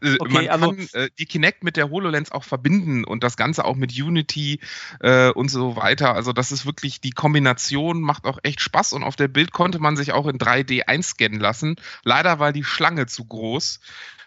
[0.00, 3.36] Äh, Okay, Man also- kann äh, die Kinect mit der HoloLens auch verbinden und das
[3.36, 4.60] Ganze auch mit Unity
[5.00, 6.14] äh, und so weiter.
[6.14, 9.78] Also das ist wirklich, die Kombination macht auch echt Spaß und auf der Bild konnte
[9.78, 11.76] man sich auch in 3D einscannen lassen.
[12.04, 13.80] Leider war die Schlange zu groß.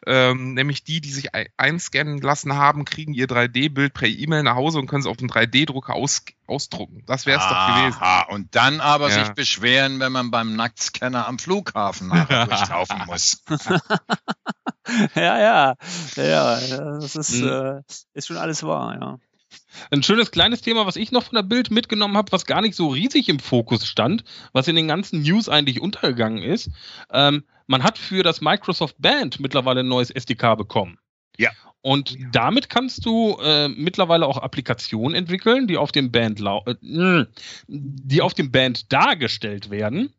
[0.06, 4.56] Ähm, nämlich die, die sich ei- einscannen lassen haben, kriegen ihr 3D-Bild per E-Mail nach
[4.56, 7.02] Hause und können es auf dem 3D-Drucker aus ausdrucken.
[7.08, 7.98] Das wäre es doch gewesen.
[8.00, 9.26] Aha, und dann aber Ja.
[9.26, 13.44] sich beschweren, wenn man beim Nacktscanner am Flughafen nachher durchlaufen muss.
[15.16, 15.76] ja, ja,
[16.16, 17.48] ja, ja, das ist, mhm.
[17.48, 17.82] äh,
[18.14, 19.18] ist schon alles wahr, ja.
[19.90, 22.76] Ein schönes kleines Thema, was ich noch von der Bild mitgenommen habe, was gar nicht
[22.76, 26.70] so riesig im Fokus stand, was in den ganzen News eigentlich untergegangen ist.
[27.12, 31.00] Ähm, man hat für das Microsoft Band mittlerweile ein neues SDK bekommen.
[31.38, 31.52] Ja.
[31.82, 37.26] Und damit kannst du äh, mittlerweile auch Applikationen entwickeln, die auf dem Band äh,
[37.68, 40.14] die auf dem Band dargestellt werden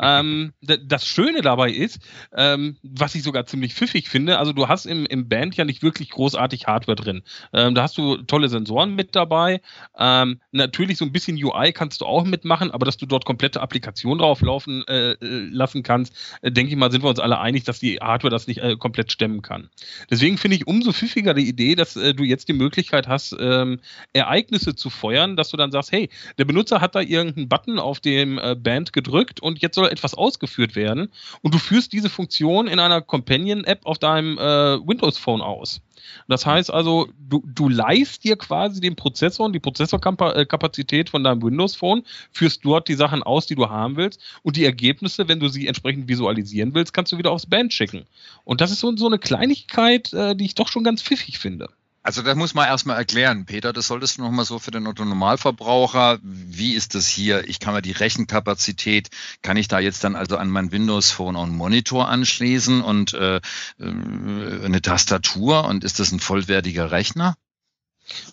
[0.00, 2.00] ähm, das Schöne dabei ist,
[2.36, 5.82] ähm, was ich sogar ziemlich pfiffig finde, also du hast im, im Band ja nicht
[5.82, 7.22] wirklich großartig Hardware drin.
[7.52, 9.60] Ähm, da hast du tolle Sensoren mit dabei.
[9.98, 13.60] Ähm, natürlich so ein bisschen UI kannst du auch mitmachen, aber dass du dort komplette
[13.60, 17.64] Applikationen drauf laufen äh, lassen kannst, äh, denke ich mal, sind wir uns alle einig,
[17.64, 19.70] dass die Hardware das nicht äh, komplett stemmen kann.
[20.10, 23.80] Deswegen finde ich umso pfiffiger die Idee, dass äh, du jetzt die Möglichkeit hast, ähm,
[24.12, 28.00] Ereignisse zu feuern, dass du dann sagst, hey, der Benutzer hat da irgendeinen Button auf
[28.00, 31.10] dem äh, Band gedrückt und jetzt soll etwas ausgeführt werden
[31.42, 35.80] und du führst diese Funktion in einer Companion-App auf deinem äh, Windows-Phone aus.
[36.28, 41.42] Das heißt also, du, du leihst dir quasi den Prozessor und die Prozessorkapazität von deinem
[41.42, 45.48] Windows-Phone, führst dort die Sachen aus, die du haben willst und die Ergebnisse, wenn du
[45.48, 48.04] sie entsprechend visualisieren willst, kannst du wieder aufs Band schicken.
[48.44, 51.68] Und das ist so, so eine Kleinigkeit, äh, die ich doch schon ganz pfiffig finde.
[52.10, 56.18] Also das muss man erstmal erklären, Peter, das solltest du nochmal so für den Autonormalverbraucher.
[56.24, 57.48] Wie ist das hier?
[57.48, 59.10] Ich kann mir die Rechenkapazität,
[59.42, 63.14] kann ich da jetzt dann also an mein Windows Phone auch einen Monitor anschließen und
[63.14, 63.40] äh, äh,
[63.78, 67.36] eine Tastatur und ist das ein vollwertiger Rechner?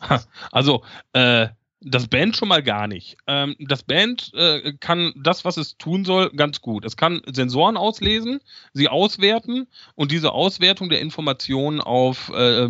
[0.52, 3.18] Also äh, das Band schon mal gar nicht.
[3.28, 6.84] Ähm, das Band äh, kann das, was es tun soll, ganz gut.
[6.84, 8.40] Es kann Sensoren auslesen,
[8.74, 12.68] sie auswerten und diese Auswertung der Informationen auf äh,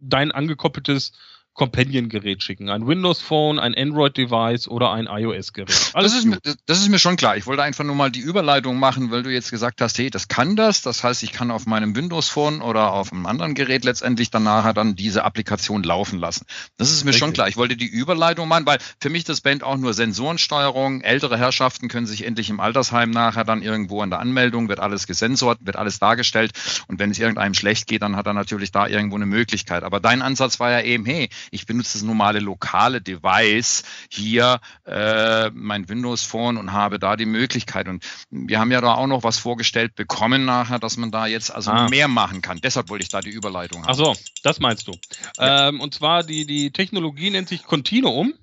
[0.00, 1.12] dein angekoppeltes
[1.54, 2.68] Companion-Gerät schicken.
[2.68, 5.92] Ein Windows-Phone, ein Android-Device oder ein iOS-Gerät.
[5.94, 7.36] Das ist, mir, das ist mir schon klar.
[7.36, 10.26] Ich wollte einfach nur mal die Überleitung machen, weil du jetzt gesagt hast, hey, das
[10.26, 10.82] kann das.
[10.82, 14.74] Das heißt, ich kann auf meinem Windows-Phone oder auf einem anderen Gerät letztendlich dann nachher
[14.74, 16.44] dann diese Applikation laufen lassen.
[16.76, 17.20] Das ist mir Richtig.
[17.20, 17.46] schon klar.
[17.46, 21.02] Ich wollte die Überleitung machen, weil für mich das Band auch nur Sensorensteuerung.
[21.02, 25.06] Ältere Herrschaften können sich endlich im Altersheim nachher dann irgendwo in der Anmeldung, wird alles
[25.06, 26.50] gesensort, wird alles dargestellt.
[26.88, 29.84] Und wenn es irgendeinem schlecht geht, dann hat er natürlich da irgendwo eine Möglichkeit.
[29.84, 35.50] Aber dein Ansatz war ja eben, hey, ich benutze das normale lokale Device hier, äh,
[35.50, 37.88] mein Windows Phone und habe da die Möglichkeit.
[37.88, 41.50] Und wir haben ja da auch noch was vorgestellt bekommen nachher, dass man da jetzt
[41.50, 41.88] also ah.
[41.88, 42.60] mehr machen kann.
[42.60, 43.90] Deshalb wollte ich da die Überleitung haben.
[43.90, 44.92] Ach so, das meinst du.
[45.38, 45.68] Ja.
[45.68, 48.34] Ähm, und zwar die, die Technologie nennt sich Continuum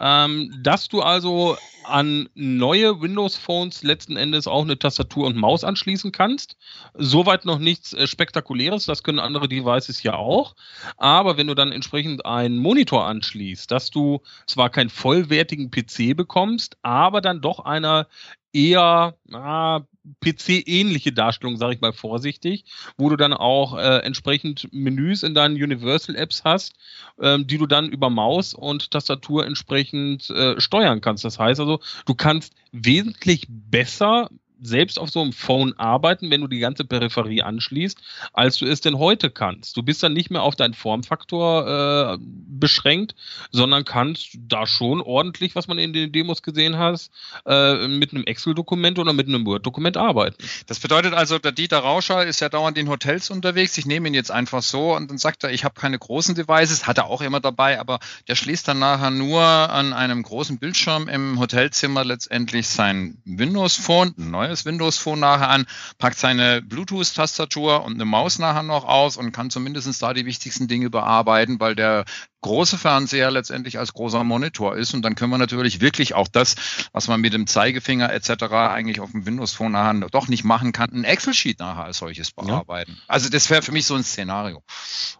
[0.00, 6.12] ähm, dass du also an neue Windows-Phones letzten Endes auch eine Tastatur und Maus anschließen
[6.12, 6.56] kannst.
[6.94, 10.56] Soweit noch nichts äh, Spektakuläres, das können andere Devices ja auch.
[10.96, 16.76] Aber wenn du dann entsprechend einen Monitor anschließt, dass du zwar keinen vollwertigen PC bekommst,
[16.82, 18.08] aber dann doch einer
[18.56, 19.80] eher ah,
[20.20, 22.64] PC-ähnliche Darstellung, sage ich mal vorsichtig,
[22.96, 26.74] wo du dann auch äh, entsprechend Menüs in deinen Universal-Apps hast,
[27.20, 31.24] ähm, die du dann über Maus und Tastatur entsprechend äh, steuern kannst.
[31.24, 36.46] Das heißt also, du kannst wesentlich besser selbst auf so einem Phone arbeiten, wenn du
[36.46, 37.98] die ganze Peripherie anschließt,
[38.32, 39.76] als du es denn heute kannst.
[39.76, 43.14] Du bist dann nicht mehr auf deinen Formfaktor äh, beschränkt,
[43.50, 47.10] sondern kannst da schon ordentlich, was man in den Demos gesehen hat,
[47.46, 50.36] äh, mit einem Excel-Dokument oder mit einem Word-Dokument arbeiten.
[50.66, 53.76] Das bedeutet also, der Dieter Rauscher ist ja dauernd in Hotels unterwegs.
[53.78, 56.86] Ich nehme ihn jetzt einfach so und dann sagt er, ich habe keine großen Devices,
[56.86, 61.08] hat er auch immer dabei, aber der schließt dann nachher nur an einem großen Bildschirm
[61.08, 65.66] im Hotelzimmer letztendlich sein Windows Phone, neu neues Windows Phone nachher an,
[65.98, 70.68] packt seine Bluetooth-Tastatur und eine Maus nachher noch aus und kann zumindest da die wichtigsten
[70.68, 72.04] Dinge bearbeiten, weil der
[72.42, 74.94] große Fernseher letztendlich als großer Monitor ist.
[74.94, 76.54] Und dann können wir natürlich wirklich auch das,
[76.92, 78.44] was man mit dem Zeigefinger etc.
[78.52, 82.30] eigentlich auf dem Windows Phone nachher doch nicht machen kann, ein Excel-Sheet nachher als solches
[82.30, 82.92] bearbeiten.
[82.92, 83.02] Ja.
[83.08, 84.62] Also das wäre für mich so ein Szenario.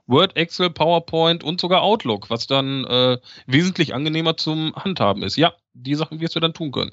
[0.07, 5.37] Word, Excel, PowerPoint und sogar Outlook, was dann äh, wesentlich angenehmer zum Handhaben ist.
[5.37, 6.93] Ja, die Sachen wirst du dann tun können.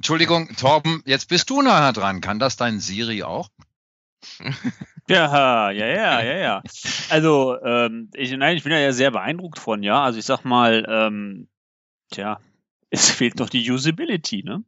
[0.00, 2.22] Entschuldigung, Torben, jetzt bist du nachher dran.
[2.22, 3.50] Kann das dein Siri auch?
[5.08, 6.62] Ja, ja, ja, ja, ja.
[7.08, 10.04] Also, ähm, ich, nein, ich bin ja sehr beeindruckt von, ja.
[10.04, 11.48] Also ich sag mal, ähm,
[12.12, 12.38] tja,
[12.90, 14.62] es fehlt noch die Usability, ne?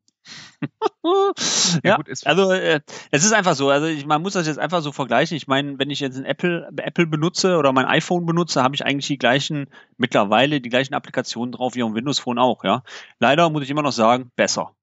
[1.85, 2.81] ja, gut, also äh,
[3.13, 3.71] es ist einfach so.
[3.71, 5.37] Also ich, man muss das jetzt einfach so vergleichen.
[5.37, 8.85] Ich meine, wenn ich jetzt ein Apple, Apple benutze oder mein iPhone benutze, habe ich
[8.85, 12.65] eigentlich die gleichen mittlerweile die gleichen Applikationen drauf wie auf dem Windows Phone auch.
[12.65, 12.83] Ja,
[13.21, 14.75] leider muss ich immer noch sagen, besser.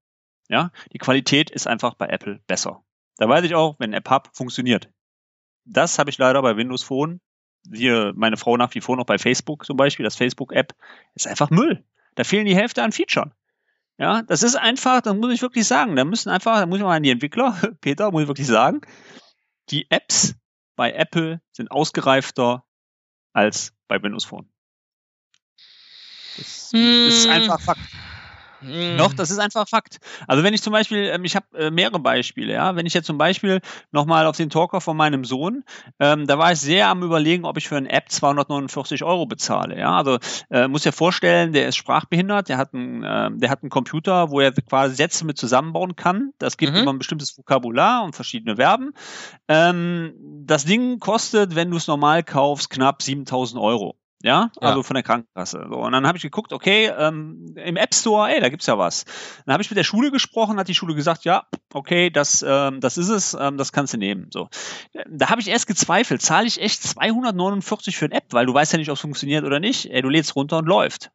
[0.50, 2.82] Ja, die Qualität ist einfach bei Apple besser.
[3.18, 4.90] Da weiß ich auch, wenn App Hub funktioniert.
[5.64, 7.20] Das habe ich leider bei Windows Phone.
[7.72, 10.02] Hier meine Frau nach wie vor noch bei Facebook zum Beispiel.
[10.02, 10.74] Das Facebook App
[11.14, 11.84] ist einfach Müll.
[12.16, 13.30] Da fehlen die Hälfte an Features.
[13.96, 15.94] Ja, das ist einfach, das muss ich wirklich sagen.
[15.94, 18.80] Da müssen einfach, da muss ich mal an die Entwickler, Peter, muss ich wirklich sagen,
[19.68, 20.34] die Apps
[20.74, 22.64] bei Apple sind ausgereifter
[23.32, 24.50] als bei Windows Phone.
[26.36, 27.04] Das, Hm.
[27.06, 27.80] das ist einfach Fakt.
[28.60, 28.96] Hm.
[28.96, 29.98] Noch, das ist einfach Fakt.
[30.26, 32.76] Also wenn ich zum Beispiel, ähm, ich habe äh, mehrere Beispiele, ja.
[32.76, 35.64] Wenn ich jetzt zum Beispiel nochmal auf den Talker von meinem Sohn,
[35.98, 39.78] ähm, da war ich sehr am überlegen, ob ich für eine App 249 Euro bezahle,
[39.78, 39.96] ja.
[39.96, 40.18] Also
[40.50, 44.30] äh, muss ja vorstellen, der ist sprachbehindert, der hat einen, äh, der hat einen Computer,
[44.30, 46.32] wo er quasi Sätze mit zusammenbauen kann.
[46.38, 46.78] Das gibt Mhm.
[46.80, 48.92] immer ein bestimmtes Vokabular und verschiedene Verben.
[49.48, 50.14] Ähm,
[50.46, 53.96] das Ding kostet, wenn du es normal kaufst, knapp 7000 Euro.
[54.22, 54.68] Ja, Ja.
[54.68, 55.66] also von der Krankenkasse.
[55.70, 58.76] So, und dann habe ich geguckt, okay, ähm, im App Store, ey, da gibt's ja
[58.76, 59.04] was.
[59.46, 62.80] Dann habe ich mit der Schule gesprochen, hat die Schule gesagt, ja, okay, das, ähm,
[62.80, 64.28] das ist es, ähm, das kannst du nehmen.
[64.30, 64.48] So,
[65.08, 68.72] da habe ich erst gezweifelt, zahle ich echt 249 für eine App, weil du weißt
[68.72, 69.86] ja nicht, ob es funktioniert oder nicht.
[69.90, 71.10] Ey, du lädst runter und läuft.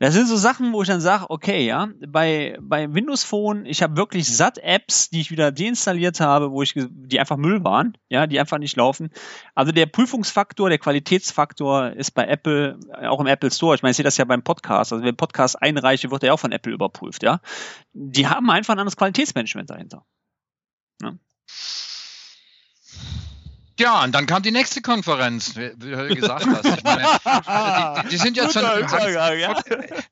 [0.00, 3.82] Das sind so Sachen, wo ich dann sage, okay, ja, bei, bei Windows Phone, ich
[3.82, 7.98] habe wirklich satt Apps, die ich wieder deinstalliert habe, wo ich, die einfach Müll waren,
[8.08, 9.10] ja, die einfach nicht laufen.
[9.54, 13.74] Also der Prüfungsfaktor, der Qualitätsfaktor ist bei Apple, äh, auch im Apple Store.
[13.74, 14.94] Ich meine, ich sehe das ja beim Podcast.
[14.94, 17.42] Also wenn Podcast einreiche, wird er auch von Apple überprüft, ja.
[17.92, 20.06] Die haben einfach ein anderes Qualitätsmanagement dahinter.
[21.02, 21.12] Ja,
[23.88, 26.64] und dann kam die nächste Konferenz, wie du gesagt hast.
[26.66, 28.62] Ich meine, also die, die, die sind jetzt schon.
[28.62, 29.62] Ja.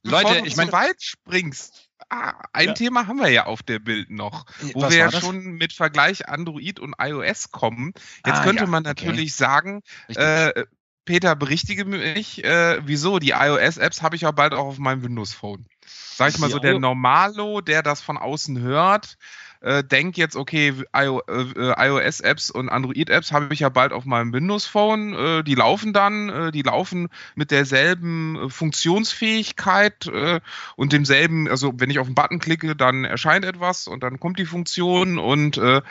[0.02, 1.88] Leute, ich meine, weit springst.
[2.10, 2.74] Ah, ein Ja.
[2.74, 5.20] Thema haben wir ja auf der Bild noch, wo was wir ja das?
[5.20, 7.92] schon mit Vergleich Android und iOS kommen.
[8.24, 9.04] Jetzt Ah, könnte ja, man okay.
[9.06, 10.24] natürlich sagen, Richtig.
[10.24, 10.64] äh,
[11.04, 13.18] Peter, berichtige mich, äh, wieso?
[13.18, 15.66] Die iOS-Apps habe ich ja bald auch auf meinem Windows-Phone.
[16.14, 19.16] Sag ich mal so, der Normalo, der das von außen hört,
[19.60, 24.32] äh, denkt jetzt, okay, IO, äh, iOS-Apps und Android-Apps habe ich ja bald auf meinem
[24.32, 25.14] Windows-Phone.
[25.14, 30.40] Äh, die laufen dann, äh, die laufen mit derselben äh, Funktionsfähigkeit äh,
[30.76, 34.38] und demselben, also wenn ich auf den Button klicke, dann erscheint etwas und dann kommt
[34.38, 35.82] die Funktion und äh,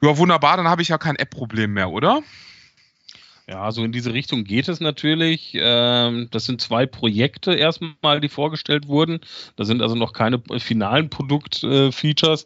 [0.00, 2.22] ja, wunderbar, dann habe ich ja kein App-Problem mehr, oder?
[3.50, 5.52] Ja, so in diese Richtung geht es natürlich.
[5.54, 9.20] Ähm, das sind zwei Projekte erstmal, die vorgestellt wurden.
[9.56, 12.44] Da sind also noch keine finalen Produktfeatures.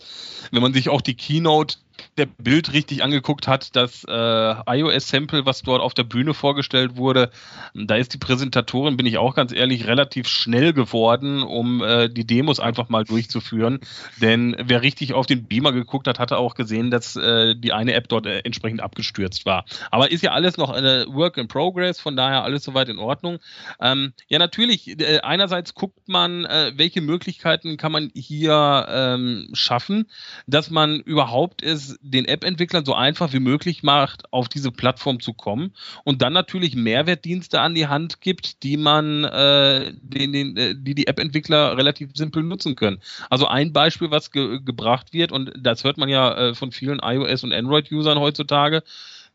[0.53, 1.79] Wenn man sich auch die Keynote
[2.19, 7.31] der Bild richtig angeguckt hat, das äh, iOS-Sample, was dort auf der Bühne vorgestellt wurde,
[7.75, 12.27] da ist die Präsentatorin, bin ich auch ganz ehrlich, relativ schnell geworden, um äh, die
[12.27, 13.81] Demos einfach mal durchzuführen.
[14.21, 17.95] Denn wer richtig auf den Beamer geguckt hat, hatte auch gesehen, dass äh, die eine
[17.95, 19.65] App dort äh, entsprechend abgestürzt war.
[19.91, 23.39] Aber ist ja alles noch eine Work in Progress, von daher alles soweit in Ordnung.
[23.81, 30.11] Ähm, ja, natürlich, äh, einerseits guckt man, äh, welche Möglichkeiten kann man hier ähm, schaffen,
[30.47, 35.33] dass man überhaupt es den App-Entwicklern so einfach wie möglich macht, auf diese Plattform zu
[35.33, 35.73] kommen
[36.05, 40.95] und dann natürlich Mehrwertdienste an die Hand gibt, die man, äh, den, den, äh, die
[40.95, 43.01] die App-Entwickler relativ simpel nutzen können.
[43.31, 46.99] Also ein Beispiel, was ge gebracht wird und das hört man ja äh, von vielen
[46.99, 48.83] iOS und Android-Usern heutzutage,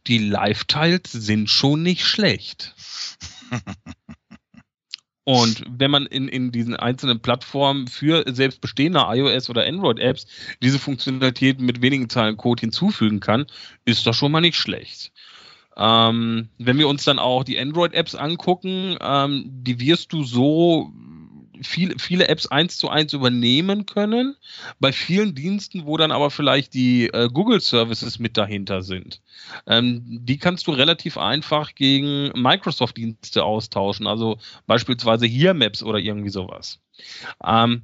[0.08, 2.74] die Live-Tiles sind schon nicht schlecht.
[5.28, 10.26] Und wenn man in, in diesen einzelnen Plattformen für selbst bestehende iOS oder Android-Apps
[10.64, 13.46] diese Funktionalität mit wenigen Zeilen Code hinzufügen kann,
[13.84, 15.12] ist das schon mal nicht schlecht.
[15.76, 20.94] Ähm, wenn wir uns dann auch die Android-Apps angucken, ähm, die wirst du so
[21.64, 24.36] viel, viele Apps eins zu eins übernehmen können.
[24.80, 29.22] Bei vielen Diensten, wo dann aber vielleicht die äh, Google Services mit dahinter sind.
[29.66, 36.30] Ähm, die kannst du relativ einfach gegen Microsoft-Dienste austauschen, also beispielsweise hier Maps oder irgendwie
[36.30, 36.80] sowas.
[37.44, 37.84] Ähm,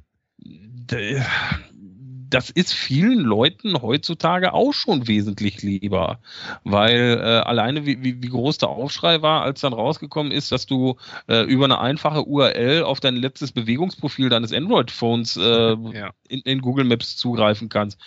[2.30, 6.18] das ist vielen Leuten heutzutage auch schon wesentlich lieber,
[6.64, 10.66] weil äh, alleine wie, wie, wie groß der Aufschrei war, als dann rausgekommen ist, dass
[10.66, 10.96] du
[11.28, 16.10] äh, über eine einfache URL auf dein letztes Bewegungsprofil deines Android-Phones äh, Ja.
[16.28, 17.98] in, in Google Maps zugreifen kannst.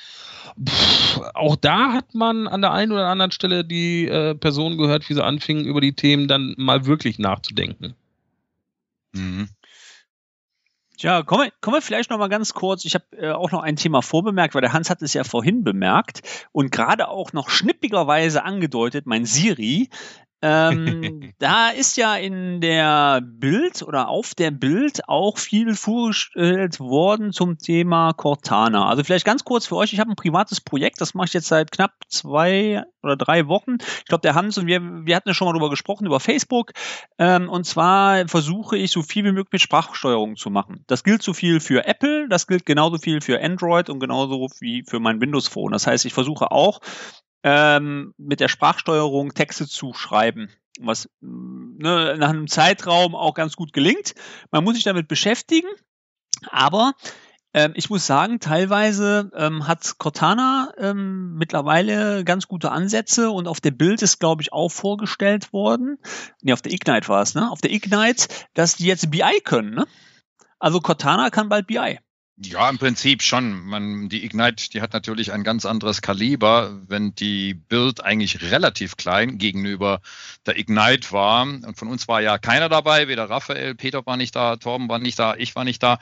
[0.67, 5.07] Pff, auch da hat man an der einen oder anderen Stelle die äh, Personen gehört,
[5.09, 7.93] wie sie anfingen, über die Themen dann mal wirklich nachzudenken.
[9.13, 9.49] Mhm.
[10.97, 12.83] Tja, kommen wir, kommen wir vielleicht noch mal ganz kurz.
[12.83, 15.63] Ich habe äh, auch noch ein Thema vorbemerkt, weil der Hans hat es ja vorhin
[15.63, 19.89] bemerkt und gerade auch noch schnippigerweise angedeutet, mein Siri.
[20.41, 27.31] Ähm, da ist ja in der Bild oder auf der Bild auch viel vorgestellt worden
[27.31, 28.87] zum Thema Cortana.
[28.87, 31.47] Also vielleicht ganz kurz für euch, ich habe ein privates Projekt, das mache ich jetzt
[31.47, 33.77] seit knapp zwei oder drei Wochen.
[33.99, 36.73] Ich glaube, der Hans und wir, wir hatten ja schon mal drüber gesprochen, über Facebook.
[37.17, 40.83] Ähm, und zwar versuche ich so viel wie möglich mit Sprachsteuerung zu machen.
[40.87, 44.83] Das gilt so viel für Apple, das gilt genauso viel für Android und genauso wie
[44.85, 45.71] für mein Windows Phone.
[45.71, 46.81] Das heißt, ich versuche auch
[47.43, 53.55] ähm, mit der Sprachsteuerung Texte zu schreiben, was mh, ne, nach einem Zeitraum auch ganz
[53.55, 54.15] gut gelingt.
[54.51, 55.67] Man muss sich damit beschäftigen,
[56.49, 56.93] aber
[57.53, 63.61] Ähm, ich muss sagen, teilweise ähm, hat Cortana ähm, mittlerweile ganz gute Ansätze und auf
[63.61, 65.97] der Bild ist, glaube ich, auch vorgestellt worden.
[66.41, 67.49] Nee, auf der Ignite war es, ne?
[67.49, 69.87] Auf der Ignite, dass die jetzt BI können, ne?
[70.59, 71.99] Also Cortana kann bald BI.
[72.39, 73.65] Ja, im Prinzip schon.
[73.65, 78.95] Man, die Ignite, die hat natürlich ein ganz anderes Kaliber, wenn die Build eigentlich relativ
[78.95, 80.01] klein gegenüber
[80.45, 81.41] der Ignite war.
[81.41, 84.99] Und von uns war ja keiner dabei, weder Raphael, Peter war nicht da, Torben war
[84.99, 85.97] nicht da, ich war nicht da.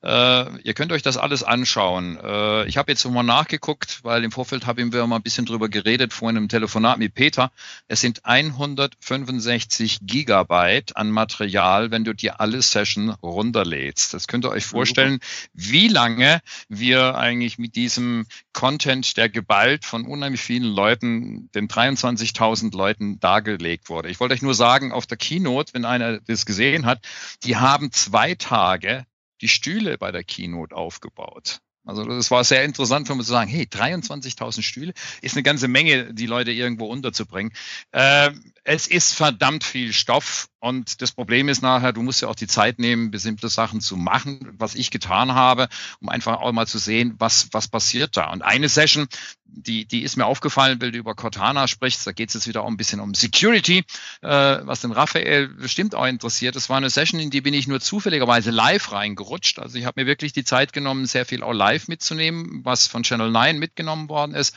[0.00, 2.18] Äh, ihr könnt euch das alles anschauen.
[2.22, 5.68] Äh, ich habe jetzt nochmal nachgeguckt, weil im Vorfeld haben wir mal ein bisschen drüber
[5.68, 7.50] geredet, vorhin im Telefonat mit Peter.
[7.88, 14.14] Es sind 165 Gigabyte an Material, wenn du dir alle Session runterlädst.
[14.14, 15.18] Das könnt ihr euch vorstellen,
[15.52, 21.68] wie wie lange wir eigentlich mit diesem Content, der geballt von unheimlich vielen Leuten, den
[21.68, 24.10] 23.000 Leuten dargelegt wurde.
[24.10, 27.06] Ich wollte euch nur sagen, auf der Keynote, wenn einer das gesehen hat,
[27.44, 29.06] die haben zwei Tage
[29.40, 31.60] die Stühle bei der Keynote aufgebaut.
[31.90, 35.66] Also das war sehr interessant für mich zu sagen, hey, 23.000 Stühle ist eine ganze
[35.66, 37.52] Menge, die Leute irgendwo unterzubringen.
[37.90, 38.30] Äh,
[38.62, 42.46] es ist verdammt viel Stoff und das Problem ist nachher, du musst ja auch die
[42.46, 45.68] Zeit nehmen, bestimmte Sachen zu machen, was ich getan habe,
[46.00, 48.30] um einfach auch mal zu sehen, was, was passiert da.
[48.30, 49.08] Und eine Session,
[49.52, 52.62] die, die ist mir aufgefallen, weil du über Cortana sprichst, da geht es jetzt wieder
[52.62, 53.84] auch ein bisschen um Security,
[54.22, 56.56] äh, was den Raphael bestimmt auch interessiert.
[56.56, 59.58] Das war eine Session, in die bin ich nur zufälligerweise live reingerutscht.
[59.58, 63.02] Also ich habe mir wirklich die Zeit genommen, sehr viel auch live mitzunehmen, was von
[63.02, 64.54] Channel 9 mitgenommen worden ist.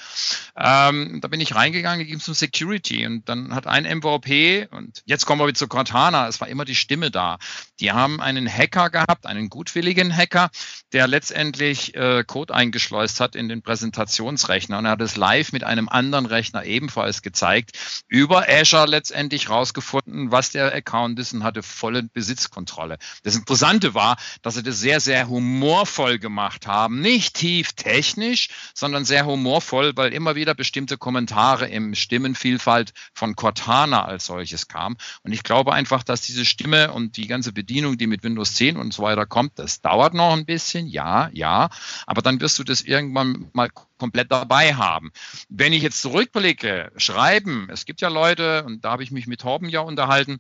[0.57, 4.67] Ähm, da bin ich reingegangen, da ging es um Security und dann hat ein MVP
[4.71, 7.37] und jetzt kommen wir wieder zu Cortana Cortana, es war immer die Stimme da.
[7.79, 10.49] Die haben einen Hacker gehabt, einen gutwilligen Hacker,
[10.91, 15.63] der letztendlich äh, Code eingeschleust hat in den Präsentationsrechner und er hat es live mit
[15.63, 21.63] einem anderen Rechner ebenfalls gezeigt, über Azure letztendlich rausgefunden, was der Account ist und hatte
[21.63, 22.97] volle Besitzkontrolle.
[23.23, 26.99] Das Interessante war, dass sie das sehr, sehr humorvoll gemacht haben.
[26.99, 34.03] Nicht tief technisch, sondern sehr humorvoll, weil immer wieder bestimmte Kommentare im Stimmenvielfalt von Cortana
[34.03, 34.97] als solches kamen.
[35.23, 38.75] Und ich glaube einfach, dass diese Stimme und die ganze Bedienung, die mit Windows 10
[38.75, 41.69] und so weiter kommt, das dauert noch ein bisschen, ja, ja,
[42.05, 43.69] aber dann wirst du das irgendwann mal
[44.03, 45.13] komplett dabei haben.
[45.47, 49.39] Wenn ich jetzt zurückblicke, schreiben, es gibt ja Leute, und da habe ich mich mit
[49.39, 50.39] Torben ja unterhalten,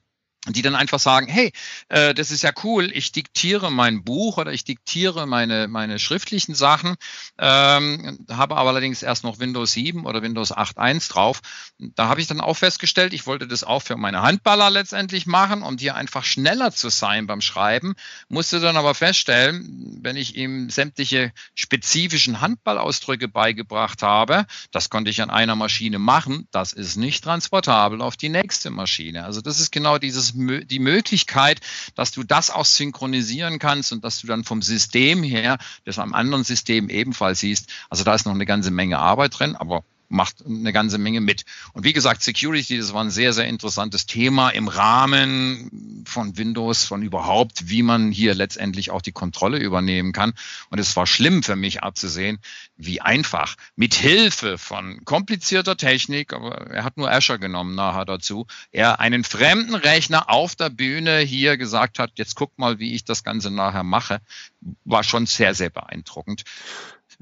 [0.49, 1.53] die dann einfach sagen, hey,
[1.87, 6.53] äh, das ist ja cool, ich diktiere mein Buch oder ich diktiere meine, meine schriftlichen
[6.53, 6.95] Sachen,
[7.37, 11.41] ähm, habe aber allerdings erst noch Windows 7 oder Windows 8.1 drauf.
[11.79, 15.63] Da habe ich dann auch festgestellt, ich wollte das auch für meine Handballer letztendlich machen,
[15.63, 17.93] um hier einfach schneller zu sein beim Schreiben,
[18.27, 25.21] musste dann aber feststellen, wenn ich ihm sämtliche spezifischen Handballausdrücke beigebracht habe, das konnte ich
[25.21, 29.23] an einer Maschine machen, das ist nicht transportabel auf die nächste Maschine.
[29.23, 31.59] Also das ist genau dieses die Möglichkeit,
[31.95, 36.13] dass du das auch synchronisieren kannst und dass du dann vom System her das am
[36.13, 37.69] anderen System ebenfalls siehst.
[37.89, 41.43] Also da ist noch eine ganze Menge Arbeit drin, aber macht eine ganze Menge mit.
[41.73, 46.85] Und wie gesagt, Security, das war ein sehr, sehr interessantes Thema im Rahmen von Windows,
[46.85, 50.33] von überhaupt, wie man hier letztendlich auch die Kontrolle übernehmen kann.
[50.69, 52.39] Und es war schlimm für mich abzusehen,
[52.77, 58.45] wie einfach mit Hilfe von komplizierter Technik, aber er hat nur Azure genommen nachher dazu,
[58.71, 63.03] er einen fremden Rechner auf der Bühne hier gesagt hat, jetzt guck mal, wie ich
[63.03, 64.21] das Ganze nachher mache,
[64.85, 66.43] war schon sehr, sehr beeindruckend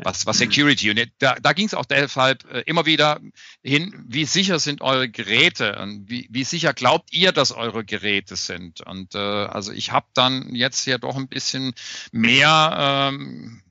[0.04, 0.90] was, was Security.
[0.90, 3.20] Und da, da ging es auch deshalb äh, immer wieder
[3.64, 8.36] hin, wie sicher sind eure Geräte und wie, wie sicher glaubt ihr, dass eure Geräte
[8.36, 8.82] sind.
[8.82, 11.74] Und äh, also ich habe dann jetzt ja doch ein bisschen
[12.12, 13.62] mehr, ähm,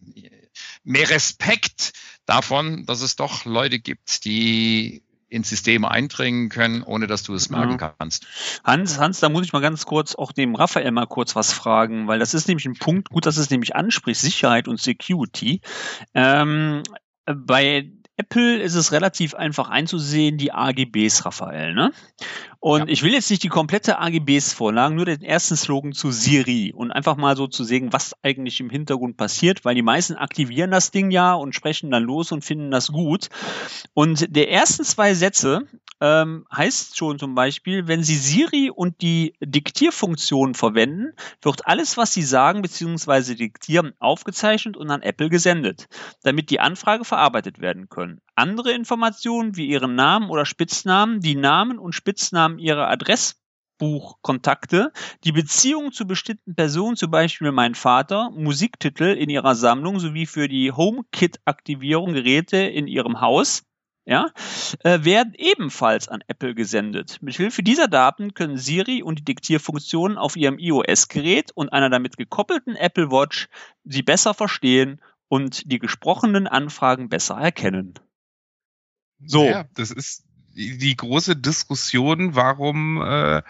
[0.85, 1.93] mehr Respekt
[2.27, 7.49] davon, dass es doch Leute gibt, die ins System eindringen können, ohne dass du es
[7.49, 7.95] merken ja.
[7.99, 8.27] kannst.
[8.65, 12.09] Hans, Hans, da muss ich mal ganz kurz auch dem Raphael mal kurz was fragen,
[12.09, 15.61] weil das ist nämlich ein Punkt, gut, dass es nämlich anspricht, Sicherheit und Security.
[16.15, 16.83] Ähm,
[17.25, 21.75] bei Apple ist es relativ einfach einzusehen, die AGBs, Raphael.
[21.75, 21.91] Ne?
[22.61, 22.87] Und ja.
[22.89, 26.93] ich will jetzt nicht die komplette AGBs vorlagen, nur den ersten Slogan zu Siri und
[26.93, 30.91] einfach mal so zu sehen, was eigentlich im Hintergrund passiert, weil die meisten aktivieren das
[30.91, 33.31] Ding ja und sprechen dann los und finden das gut.
[33.95, 35.67] Und der ersten zwei Sätze
[36.01, 42.13] ähm, heißt schon zum Beispiel, wenn Sie Siri und die Diktierfunktion verwenden, wird alles, was
[42.13, 43.35] Sie sagen bzw.
[43.35, 45.89] diktieren, aufgezeichnet und an Apple gesendet,
[46.23, 48.21] damit die Anfrage verarbeitet werden können.
[48.35, 54.93] Andere Informationen wie Ihren Namen oder Spitznamen, die Namen und Spitznamen Ihrer Adressbuchkontakte,
[55.25, 60.49] die Beziehung zu bestimmten Personen, zum Beispiel mein Vater, Musiktitel in ihrer Sammlung sowie für
[60.49, 63.63] die HomeKit-Aktivierung Geräte in ihrem Haus,
[64.07, 64.29] ja,
[64.83, 67.19] äh, werden ebenfalls an Apple gesendet.
[67.21, 72.77] Mithilfe dieser Daten können Siri und die Diktierfunktionen auf ihrem iOS-Gerät und einer damit gekoppelten
[72.77, 73.49] Apple Watch
[73.85, 77.95] sie besser verstehen und die gesprochenen Anfragen besser erkennen.
[79.25, 79.45] So.
[79.45, 80.25] Ja, das ist
[80.55, 83.43] die große Diskussion, warum äh,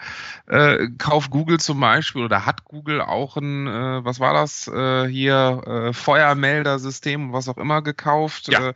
[0.47, 5.07] äh, kauft Google zum Beispiel oder hat Google auch ein, äh, was war das äh,
[5.07, 8.49] hier, äh, Feuermeldersystem, was auch immer gekauft.
[8.49, 8.69] Ja.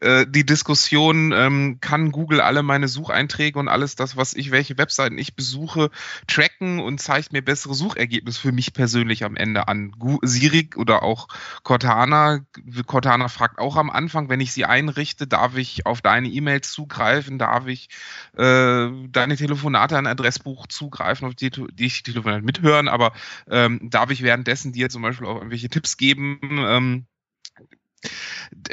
[0.00, 4.50] Äh, äh, die Diskussion, ähm, kann Google alle meine Sucheinträge und alles das, was ich,
[4.50, 5.90] welche Webseiten ich besuche,
[6.26, 9.92] tracken und zeigt mir bessere Suchergebnisse für mich persönlich am Ende an.
[9.92, 11.28] Gu Siri oder auch
[11.62, 12.40] Cortana,
[12.86, 17.38] Cortana fragt auch am Anfang, wenn ich sie einrichte, darf ich auf deine E-Mails zugreifen,
[17.38, 17.88] darf ich
[18.36, 23.12] äh, deine Telefonate an Adressbuch zugreifen, auf die, die ich Telefonate mithören, aber
[23.50, 26.38] ähm, darf ich währenddessen dir zum Beispiel auch irgendwelche Tipps geben?
[26.42, 27.06] Ähm,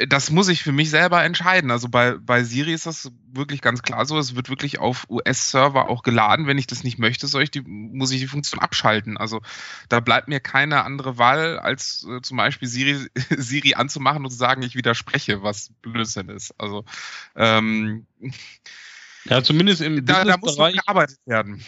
[0.08, 1.70] das muss ich für mich selber entscheiden.
[1.70, 4.18] Also bei, bei Siri ist das wirklich ganz klar so.
[4.18, 6.46] Es wird wirklich auf US-Server auch geladen.
[6.46, 9.16] Wenn ich das nicht möchte, soll ich die, muss ich die Funktion abschalten.
[9.16, 9.42] Also
[9.88, 14.36] da bleibt mir keine andere Wahl, als äh, zum Beispiel Siri, Siri anzumachen und zu
[14.36, 16.54] sagen, ich widerspreche, was Blödsinn ist.
[16.58, 16.84] Also
[17.34, 18.06] ähm,
[19.24, 21.64] ja, zumindest im da, da muss gearbeitet werden.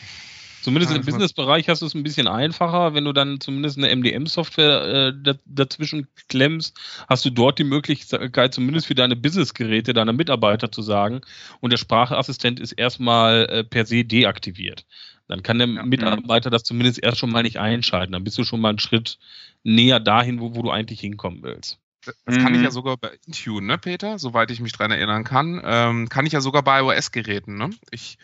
[0.68, 5.14] Zumindest im Business-Bereich hast du es ein bisschen einfacher, wenn du dann zumindest eine MDM-Software
[5.24, 6.76] äh, dazwischen klemmst,
[7.08, 11.22] hast du dort die Möglichkeit, zumindest für deine Business-Geräte deiner Mitarbeiter zu sagen,
[11.60, 14.84] und der Sprachassistent ist erstmal äh, per se deaktiviert.
[15.26, 15.82] Dann kann der ja.
[15.84, 18.12] Mitarbeiter das zumindest erst schon mal nicht einschalten.
[18.12, 19.18] Dann bist du schon mal einen Schritt
[19.62, 21.78] näher dahin, wo, wo du eigentlich hinkommen willst.
[22.04, 22.72] Das kann ich ja mhm.
[22.72, 24.18] sogar bei Intune, ne, Peter?
[24.18, 25.62] Soweit ich mich dran erinnern kann.
[25.64, 27.70] Ähm, kann ich ja sogar bei iOS-Geräten, ne?
[27.90, 28.18] Ich,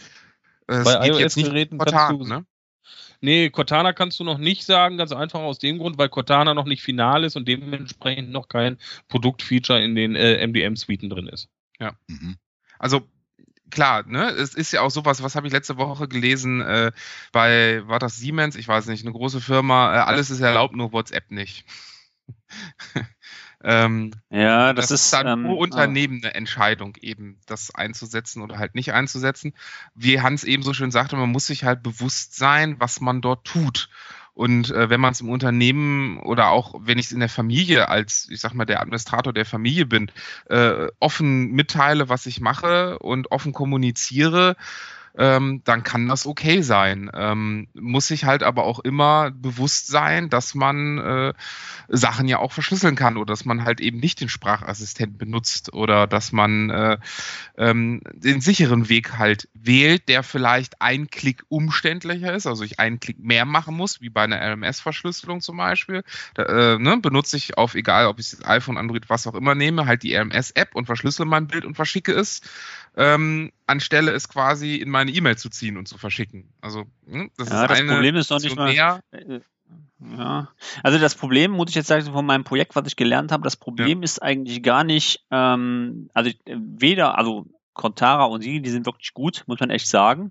[0.67, 2.45] äh, bei iOS-Geräten kannst du, ne?
[3.21, 6.67] Nee, Cortana kannst du noch nicht sagen, ganz einfach aus dem Grund, weil Cortana noch
[6.67, 8.77] nicht final ist und dementsprechend noch kein
[9.09, 11.49] Produktfeature in den äh, MDM-Suiten drin ist.
[11.79, 11.93] Ja.
[12.07, 12.37] Mhm.
[12.79, 13.09] Also
[13.71, 16.93] klar, ne, es ist ja auch sowas, was habe ich letzte Woche gelesen, äh,
[17.33, 20.93] bei, war das Siemens, ich weiß nicht, eine große Firma, äh, alles ist erlaubt, nur
[20.93, 21.65] WhatsApp nicht.
[23.67, 28.59] Ähm, ja, das, das ist dann ähm, pro Unternehmen eine Entscheidung, eben das einzusetzen oder
[28.59, 29.55] halt nicht einzusetzen.
[29.95, 33.47] Wie Hans eben so schön sagte, man muss sich halt bewusst sein, was man dort
[33.47, 33.89] tut.
[34.35, 37.89] Und äh, wenn man es im Unternehmen oder auch wenn ich es in der Familie
[37.89, 40.11] als, ich sag mal, der Administrator der Familie bin,
[40.51, 44.57] äh, offen mitteile, was ich mache und offen kommuniziere,
[45.17, 47.11] ähm, dann kann das okay sein.
[47.15, 51.33] Ähm, muss sich halt aber auch immer bewusst sein, dass man äh,
[51.89, 56.07] Sachen ja auch verschlüsseln kann oder dass man halt eben nicht den Sprachassistent benutzt oder
[56.07, 56.99] dass man äh,
[57.57, 62.99] ähm, den sicheren Weg halt wählt, der vielleicht ein Klick umständlicher ist, also ich einen
[62.99, 66.03] Klick mehr machen muss, wie bei einer RMS-Verschlüsselung zum Beispiel.
[66.35, 69.55] Da, äh, ne, benutze ich auf, egal ob ich das iPhone, Android, was auch immer
[69.55, 72.41] nehme, halt die RMS-App und verschlüssele mein Bild und verschicke es
[72.97, 76.53] ähm, anstelle es quasi in meine E-Mail zu ziehen und zu verschicken.
[76.61, 78.73] Also hm, das ja, ist das Problem ist doch nicht mal.
[78.73, 79.01] Mehr.
[79.11, 79.41] Äh,
[80.19, 80.49] ja,
[80.83, 83.57] also das Problem, muss ich jetzt sagen, von meinem Projekt, was ich gelernt habe, das
[83.57, 84.05] Problem ja.
[84.05, 89.45] ist eigentlich gar nicht, ähm, also weder, also Contara und Siri, die sind wirklich gut,
[89.47, 90.31] muss man echt sagen.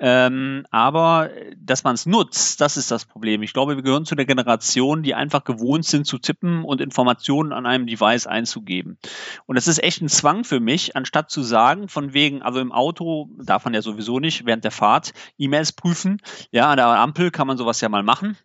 [0.00, 3.42] Ähm, aber dass man es nutzt, das ist das Problem.
[3.42, 7.52] Ich glaube, wir gehören zu der Generation, die einfach gewohnt sind zu tippen und Informationen
[7.52, 8.98] an einem Device einzugeben.
[9.46, 12.72] Und das ist echt ein Zwang für mich, anstatt zu sagen, von wegen, also im
[12.72, 16.20] Auto darf man ja sowieso nicht während der Fahrt E-Mails prüfen.
[16.50, 18.36] Ja, an der Ampel kann man sowas ja mal machen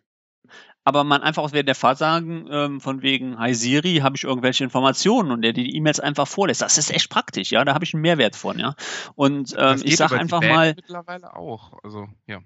[0.84, 4.64] aber man einfach während der Fahrt sagen, ähm, von wegen, hi Siri, habe ich irgendwelche
[4.64, 6.62] Informationen und der die E-Mails einfach vorlässt.
[6.62, 8.74] Das ist echt praktisch, ja, da habe ich einen Mehrwert von, ja.
[9.14, 10.74] Und ähm, ich sage einfach mal.
[10.74, 12.40] Mittlerweile auch, also ja.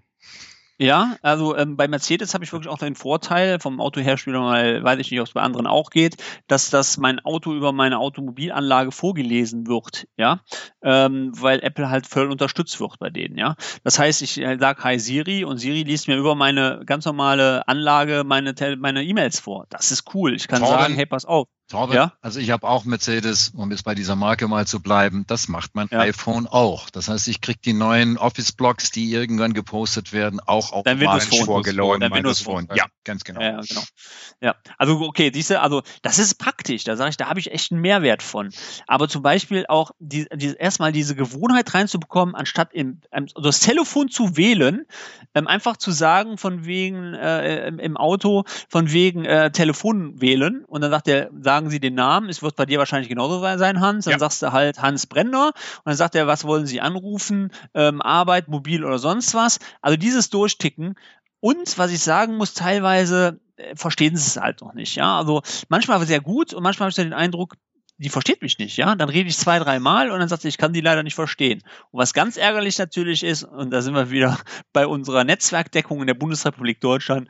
[0.80, 5.00] Ja, also ähm, bei Mercedes habe ich wirklich auch den Vorteil vom Autohersteller, mal weiß
[5.00, 6.16] ich nicht, ob es bei anderen auch geht,
[6.46, 10.40] dass das mein Auto über meine Automobilanlage vorgelesen wird, ja,
[10.82, 13.56] ähm, weil Apple halt voll unterstützt wird bei denen, ja.
[13.82, 17.66] Das heißt, ich äh, sage Hi Siri und Siri liest mir über meine ganz normale
[17.66, 19.66] Anlage meine meine E-Mails vor.
[19.70, 20.32] Das ist cool.
[20.34, 21.48] Ich kann Torben, sagen, hey, pass auf.
[21.68, 22.12] Torben, ja?
[22.22, 25.74] also ich habe auch Mercedes, um jetzt bei dieser Marke mal zu bleiben, das macht
[25.74, 26.00] mein ja.
[26.00, 26.88] iPhone auch.
[26.88, 32.00] Das heißt, ich kriege die neuen Office-Blogs, die irgendwann gepostet werden, auch automatisch vorgeladen.
[32.00, 32.68] Dein Windows Phone.
[32.74, 33.42] Ja, ganz genau.
[33.42, 33.82] Ja, genau.
[34.40, 36.84] Ja, also okay, diese, also das ist praktisch.
[36.84, 38.50] Da sage ich, da habe ich echt einen Mehrwert von.
[38.86, 44.08] Aber zum Beispiel auch die, die, erstmal diese Gewohnheit reinzubekommen, anstatt im, also das Telefon
[44.08, 44.86] zu wählen,
[45.34, 50.64] ähm, einfach zu sagen von wegen äh, im, im Auto von wegen äh, Telefon wählen
[50.64, 53.40] und dann sagt der sagt sagen Sie den Namen, es wird bei dir wahrscheinlich genauso
[53.40, 54.18] sein, Hans, dann ja.
[54.20, 58.46] sagst du halt Hans Brenner und dann sagt er, was wollen Sie anrufen, ähm, Arbeit,
[58.46, 59.58] mobil oder sonst was.
[59.82, 60.94] Also dieses Durchticken
[61.40, 64.94] und was ich sagen muss, teilweise äh, verstehen sie es halt noch nicht.
[64.94, 67.56] Ja, also manchmal sehr gut und manchmal habe ich den Eindruck,
[67.96, 68.94] die versteht mich nicht, ja.
[68.94, 71.16] Dann rede ich zwei, drei Mal und dann sagt sie, ich kann die leider nicht
[71.16, 71.64] verstehen.
[71.90, 74.38] Und was ganz ärgerlich natürlich ist, und da sind wir wieder
[74.72, 77.28] bei unserer Netzwerkdeckung in der Bundesrepublik Deutschland,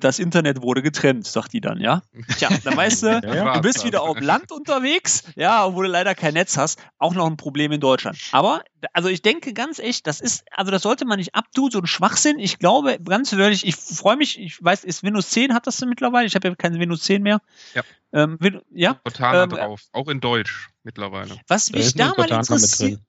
[0.00, 2.02] das Internet wurde getrennt, sagt die dann, ja.
[2.38, 5.90] Tja, dann weißt du, ja, du bist wieder auf dem Land unterwegs, ja, obwohl du
[5.92, 8.18] leider kein Netz hast, auch noch ein Problem in Deutschland.
[8.32, 8.62] Aber,
[8.92, 11.86] also ich denke ganz echt, das ist, also das sollte man nicht abtun, so ein
[11.86, 12.38] Schwachsinn.
[12.38, 16.26] Ich glaube, ganz ehrlich, ich freue mich, ich weiß, ist Windows 10 hat das mittlerweile,
[16.26, 17.40] ich habe ja kein Windows 10 mehr.
[17.74, 17.82] Ja.
[18.12, 21.36] Ähm, Win- ja, Cortana Ähm, drauf, auch in Deutsch mittlerweile.
[21.46, 23.00] was Da mich da nur mal interessiert,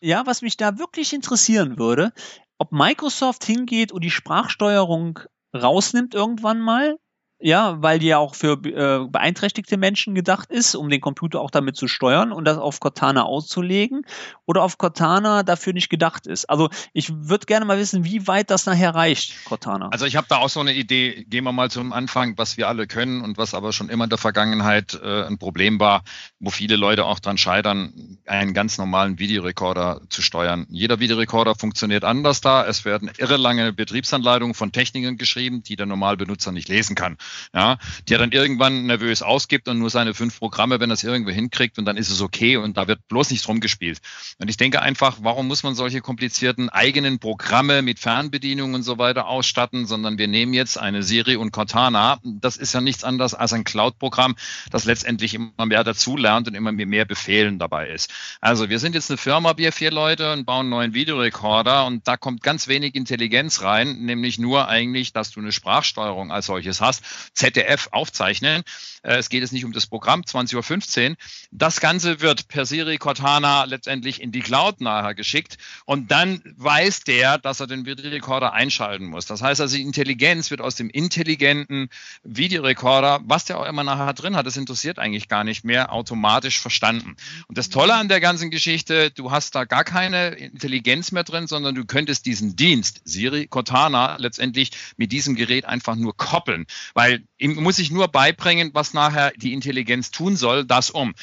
[0.00, 2.12] ja, was mich da wirklich interessieren würde,
[2.56, 5.20] ob Microsoft hingeht und die Sprachsteuerung
[5.54, 6.96] rausnimmt irgendwann mal.
[7.40, 11.52] Ja, weil die ja auch für äh, beeinträchtigte Menschen gedacht ist, um den Computer auch
[11.52, 14.04] damit zu steuern und das auf Cortana auszulegen
[14.44, 16.50] oder auf Cortana dafür nicht gedacht ist.
[16.50, 19.88] Also ich würde gerne mal wissen, wie weit das nachher reicht, Cortana.
[19.90, 22.66] Also ich habe da auch so eine Idee, gehen wir mal zum Anfang, was wir
[22.66, 26.02] alle können und was aber schon immer in der Vergangenheit äh, ein Problem war,
[26.40, 30.66] wo viele Leute auch dran scheitern, einen ganz normalen Videorekorder zu steuern.
[30.70, 32.66] Jeder Videorekorder funktioniert anders da.
[32.66, 37.16] Es werden irre lange Betriebsanleitungen von Technikern geschrieben, die der Normalbenutzer nicht lesen kann.
[37.54, 41.04] Ja, die er dann irgendwann nervös ausgibt und nur seine fünf Programme, wenn er es
[41.04, 44.00] irgendwo hinkriegt und dann ist es okay und da wird bloß nicht drum gespielt.
[44.38, 48.98] Und ich denke einfach, warum muss man solche komplizierten eigenen Programme mit Fernbedienung und so
[48.98, 52.18] weiter ausstatten, sondern wir nehmen jetzt eine Siri und Cortana.
[52.24, 54.36] Das ist ja nichts anderes als ein Cloud-Programm,
[54.70, 58.10] das letztendlich immer mehr dazulernt und immer mehr Befehlen dabei ist.
[58.40, 62.06] Also wir sind jetzt eine Firma, wir vier Leute und bauen einen neuen Videorekorder und
[62.06, 66.80] da kommt ganz wenig Intelligenz rein, nämlich nur eigentlich, dass du eine Sprachsteuerung als solches
[66.80, 67.02] hast.
[67.34, 68.62] ZDF aufzeichnen.
[69.02, 71.16] Äh, Es geht jetzt nicht um das Programm, 20.15 Uhr.
[71.50, 77.00] Das Ganze wird per Siri Cortana letztendlich in die Cloud nachher geschickt und dann weiß
[77.00, 79.26] der, dass er den Videorekorder einschalten muss.
[79.26, 81.88] Das heißt also, die Intelligenz wird aus dem intelligenten
[82.22, 86.60] Videorekorder, was der auch immer nachher drin hat, das interessiert eigentlich gar nicht mehr, automatisch
[86.60, 87.16] verstanden.
[87.46, 91.46] Und das Tolle an der ganzen Geschichte, du hast da gar keine Intelligenz mehr drin,
[91.46, 96.66] sondern du könntest diesen Dienst, Siri Cortana, letztendlich mit diesem Gerät einfach nur koppeln.
[96.94, 97.07] Weil
[97.38, 101.14] ihm muss ich nur beibringen, was nachher die Intelligenz tun soll, das um.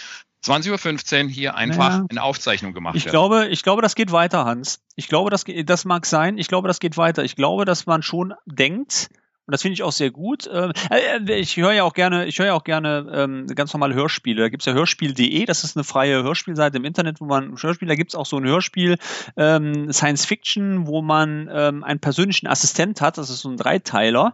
[0.45, 2.05] 20.15 Uhr hier einfach Ja.
[2.09, 3.11] eine Aufzeichnung gemacht Ich wird.
[3.13, 4.79] glaube, ich glaube, das geht weiter, Hans.
[4.95, 6.37] Ich glaube, das, das mag sein.
[6.37, 7.23] Ich glaube, das geht weiter.
[7.23, 9.09] Ich glaube, dass man schon denkt,
[9.47, 10.49] und das finde ich auch sehr gut.
[10.51, 13.93] ähm, äh, Ich höre ja auch gerne, ich höre ja auch gerne ähm, ganz normale
[13.93, 14.41] Hörspiele.
[14.41, 17.95] Da gibt's ja Hörspiel.de, das ist eine freie Hörspielseite im Internet, wo man Hörspiel, da
[17.95, 18.97] gibt's auch so ein Hörspiel
[19.37, 23.17] ähm, Science Fiction, wo man einen persönlichen Assistent hat.
[23.17, 24.33] Das ist so ein Dreiteiler.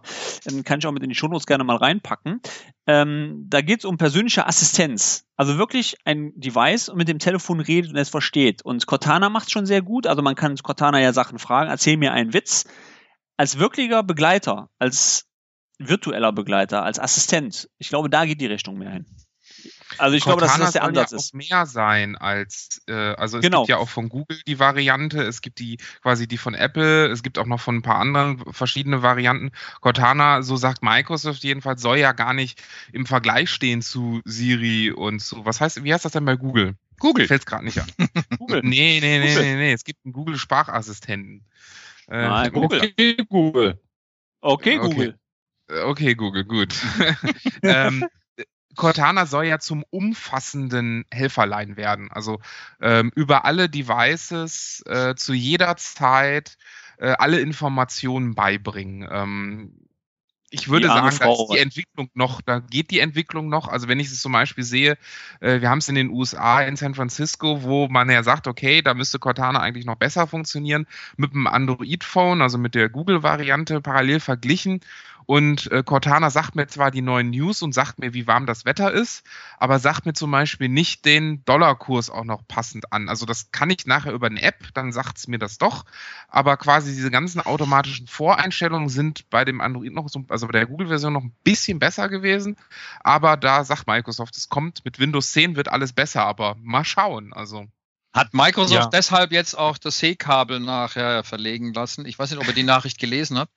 [0.50, 2.40] Ähm, kann ich auch mit in die Shownotes gerne mal reinpacken.
[2.86, 5.26] Ähm, da geht's um persönliche Assistenz.
[5.36, 8.62] Also wirklich ein Device und mit dem Telefon redet und es versteht.
[8.64, 10.06] Und Cortana macht schon sehr gut.
[10.06, 12.64] Also man kann Cortana ja Sachen fragen, erzähl mir einen Witz.
[13.36, 15.26] Als wirklicher Begleiter, als
[15.78, 19.06] virtueller Begleiter, als Assistent, ich glaube, da geht die Richtung mehr hin.
[19.98, 21.34] Also ich glaube, dass Cortana das der Ansatz ja ist.
[21.34, 23.62] auch mehr sein als, äh, also es Genau.
[23.62, 27.22] gibt ja auch von Google die Variante, es gibt die quasi die von Apple, es
[27.22, 29.50] gibt auch noch von ein paar anderen verschiedene Varianten.
[29.80, 32.62] Cortana, so sagt Microsoft jedenfalls, soll ja gar nicht
[32.92, 35.44] im Vergleich stehen zu Siri und so.
[35.44, 36.74] Was heißt, wie heißt das denn bei Google?
[36.98, 37.26] Google.
[37.26, 37.90] Fällt gerade nicht an.
[38.38, 38.60] Google.
[38.62, 39.42] Nee, nee, nee, Google.
[39.44, 39.72] nee, nee.
[39.72, 41.44] Es gibt einen Google-Sprachassistenten.
[42.08, 42.80] Äh, Nein, Google.
[42.82, 43.80] Okay, Google.
[44.40, 44.78] Okay, Okay.
[44.78, 45.18] Google.
[45.68, 46.74] Äh, Okay, Google, gut.
[47.62, 48.04] ähm,
[48.76, 52.10] Cortana soll ja zum umfassenden Helferlein werden.
[52.10, 52.40] Also
[52.80, 56.56] ähm, über alle Devices äh, zu jeder Zeit
[56.98, 59.06] äh, alle Informationen beibringen.
[59.10, 59.81] Ähm,
[60.52, 63.68] ich würde sagen, da ist die Entwicklung noch, da geht die Entwicklung noch.
[63.68, 64.98] Also wenn ich es zum Beispiel sehe,
[65.40, 68.82] äh, wir haben es in den USA, in San Francisco, wo man ja sagt, okay,
[68.82, 70.86] da müsste Cortana eigentlich noch besser funktionieren,
[71.16, 74.80] mit dem Android-Phone, also mit der Google-Variante parallel verglichen.
[75.26, 78.64] Und äh, Cortana sagt mir zwar die neuen News und sagt mir, wie warm das
[78.64, 79.24] Wetter ist,
[79.58, 83.08] aber sagt mir zum Beispiel nicht den Dollarkurs auch noch passend an.
[83.08, 85.84] Also das kann ich nachher über eine App, dann sagt es mir das doch.
[86.28, 90.66] Aber quasi diese ganzen automatischen Voreinstellungen sind bei dem Android noch so, also bei der
[90.66, 92.56] Google-Version noch ein bisschen besser gewesen.
[93.00, 97.32] Aber da sagt Microsoft, es kommt mit Windows 10 wird alles besser, aber mal schauen.
[97.32, 97.66] Also
[98.12, 98.88] Hat Microsoft Ja.
[98.90, 102.04] deshalb jetzt auch das C-Kabel nachher verlegen lassen?
[102.06, 103.52] Ich weiß nicht, ob ihr die Nachricht gelesen habt.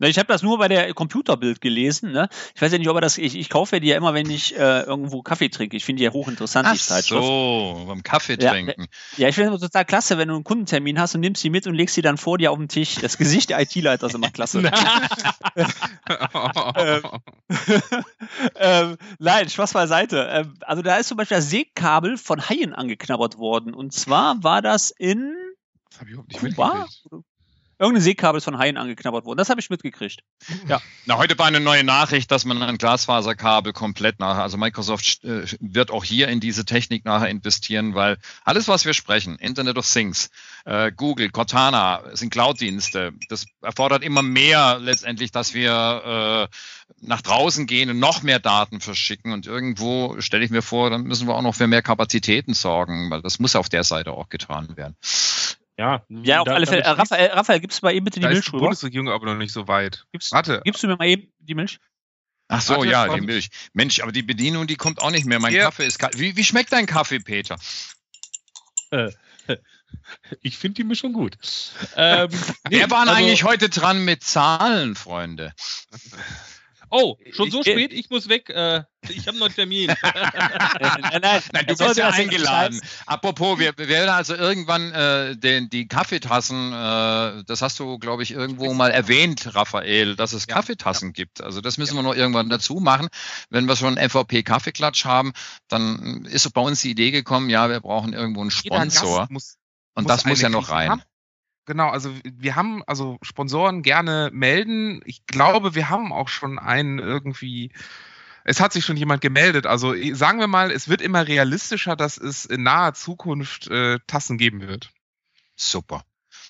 [0.00, 2.12] Ich habe das nur bei der Computerbild gelesen.
[2.12, 2.28] Ne?
[2.54, 3.18] Ich weiß ja nicht, ob er das.
[3.18, 5.76] Ich, ich kaufe die ja immer, wenn ich äh, irgendwo Kaffee trinke.
[5.76, 7.24] Ich finde die ja hochinteressant, die Zeitschrift.
[7.24, 8.86] so, beim Kaffee Ja, trinken.
[9.16, 11.66] Ja, ich finde es total klasse, wenn du einen Kundentermin hast und nimmst die mit
[11.66, 12.96] und legst sie dann vor dir auf den Tisch.
[12.96, 14.62] Das Gesicht der IT-Leiter ist immer klasse.
[16.76, 17.02] Ähm,
[18.56, 20.28] ähm, nein, Spaß beiseite.
[20.30, 23.74] Ähm, also da ist zum Beispiel das Seekabel von Haien angeknabbert worden.
[23.74, 25.34] Und zwar war das in
[25.90, 26.86] das habe ich überhaupt nicht Kuba?
[26.86, 27.27] mitgekriegt.
[27.80, 29.38] Irgendein Seekabel ist von Haien angeknabbert worden.
[29.38, 30.20] Das habe ich mitgekriegt.
[30.66, 30.80] Ja.
[31.06, 35.46] Na, heute war eine neue Nachricht, dass man ein Glasfaserkabel komplett nachher, also Microsoft äh,
[35.60, 39.90] wird auch hier in diese Technik nachher investieren, weil alles, was wir sprechen, Internet of
[39.90, 40.30] Things,
[40.64, 46.56] äh, Google, Cortana, sind Cloud-Dienste, das erfordert immer mehr letztendlich, dass wir äh,
[47.00, 51.04] nach draußen gehen und noch mehr Daten verschicken und irgendwo stelle ich mir vor, dann
[51.04, 54.28] müssen wir auch noch für mehr Kapazitäten sorgen, weil das muss auf der Seite auch
[54.28, 54.96] getan werden.
[55.78, 56.82] Ja, Ja, auf da- alle Fälle.
[56.82, 58.60] Äh, Raphael, Raphael, gibst du mal eben bitte die Da ist Milch die rüber?
[58.66, 60.04] Bundesregierung aber noch nicht so weit.
[60.12, 60.60] Gibst, Warte.
[60.64, 61.78] gibst du mir mal eben die Milch?
[62.48, 63.50] Ach so, Warte, ja, die Milch.
[63.74, 65.38] Mensch, aber die Bedienung, die kommt auch nicht mehr.
[65.38, 65.62] Mein Hier.
[65.64, 66.18] Kaffee ist kalt.
[66.18, 67.56] Wie, wie schmeckt dein Kaffee, Peter?
[70.42, 71.36] Ich finde die Mischung gut.
[71.96, 72.28] Ähm,
[72.68, 75.52] nee, Wir waren also- eigentlich heute dran mit Zahlen, Freunde.
[76.90, 78.48] Oh, schon so Ich- spät, ich muss weg.
[78.50, 79.86] Äh, ich habe noch einen Termin.
[80.02, 82.80] nein, nein, Nein, du bist ja eingeladen.
[83.06, 88.22] Apropos, wir, wir werden also irgendwann äh, den, die Kaffeetassen, äh, das hast du, glaube
[88.22, 91.42] ich, irgendwo mal erwähnt, Raphael, dass es Ja, Kaffeetassen gibt.
[91.42, 93.08] Also das müssen wir noch irgendwann dazu machen.
[93.50, 95.32] Wenn wir schon MVP-Kaffeeklatsch haben,
[95.68, 99.26] dann ist bei uns die Idee gekommen, ja, wir brauchen irgendwo einen Sponsor.
[99.30, 99.56] muss
[99.94, 100.90] Und muss das muss ja noch rein.
[100.90, 101.02] Haben-
[101.68, 105.02] Genau, also wir haben also Sponsoren gerne melden.
[105.04, 107.72] Ich glaube, wir haben auch schon einen irgendwie.
[108.44, 109.66] Es hat sich schon jemand gemeldet.
[109.66, 114.38] Also sagen wir mal, es wird immer realistischer, dass es in naher Zukunft äh, Tassen
[114.38, 114.92] geben wird.
[115.56, 116.04] Super.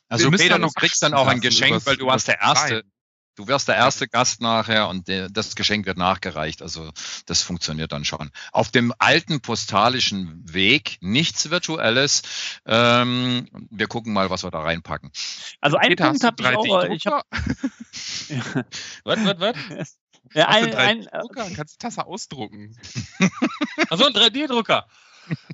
[0.08, 2.84] Also Peter, du kriegst dann auch ein Geschenk, weil du warst der Erste.
[3.38, 6.60] Du wirst der erste Gast nachher und das Geschenk wird nachgereicht.
[6.60, 6.90] Also
[7.26, 8.32] das funktioniert dann schon.
[8.50, 12.22] Auf dem alten postalischen Weg, nichts Virtuelles.
[12.66, 15.12] Ähm, wir gucken mal, was wir da reinpacken.
[15.60, 16.82] Also einen Peter, Punkt habe ich auch.
[16.82, 18.64] äh, Ich hab, 3D-Drucker?
[19.04, 19.98] was, was, was?
[20.34, 21.50] ja, ein, ein, 3D-Drucker?
[21.54, 22.76] Kannst du Tasse ausdrucken?
[23.88, 24.84] Achso, ein 3D-Drucker.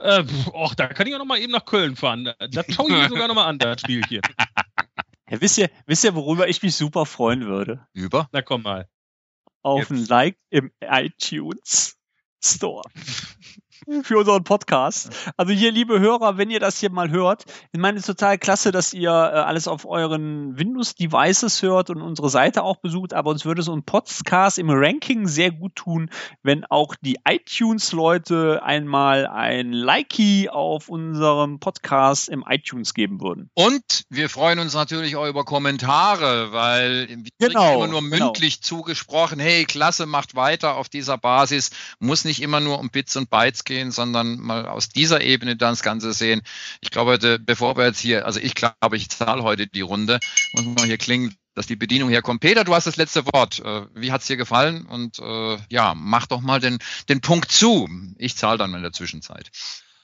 [0.01, 0.24] Äh,
[0.55, 2.32] och, da kann ich auch noch mal eben nach Köln fahren.
[2.51, 4.22] Das schaue ich mir sogar noch mal an, das Spielchen.
[5.29, 7.87] ja, wisst, ihr, wisst ihr, worüber ich mich super freuen würde?
[7.93, 8.29] Über.
[8.33, 8.89] Na komm mal.
[9.62, 9.91] Auf Jetzt.
[9.91, 11.97] ein Like im iTunes
[12.43, 12.83] Store.
[14.03, 15.11] Für unseren Podcast.
[15.37, 18.39] Also hier, liebe Hörer, wenn ihr das hier mal hört, ich meine, es ist total
[18.39, 23.30] klasse, dass ihr äh, alles auf euren Windows-Devices hört und unsere Seite auch besucht, aber
[23.30, 26.11] uns würde so ein Podcast im Ranking sehr gut tun,
[26.43, 33.51] wenn auch die iTunes-Leute einmal ein Likey auf unserem Podcast im iTunes geben würden.
[33.55, 38.26] Und wir freuen uns natürlich auch über Kommentare, weil wir Genau, immer nur genau.
[38.26, 41.70] mündlich zugesprochen, hey, klasse, macht weiter auf dieser Basis.
[41.99, 45.72] Muss nicht immer nur um Bits und Bytes gehen, sondern mal aus dieser Ebene dann
[45.72, 46.43] das Ganze sehen.
[46.81, 50.20] Ich glaube, heute, bevor wir jetzt hier, also ich glaube, ich zahle heute die Runde,
[50.53, 52.41] muss man hier klingen, dass die Bedienung herkommt.
[52.41, 53.61] Peter, du hast das letzte Wort.
[53.61, 54.87] Äh, Wie hat's dir gefallen?
[54.87, 57.89] Und äh, ja, mach doch mal den, den Punkt zu.
[58.18, 59.51] Ich zahle dann in der Zwischenzeit.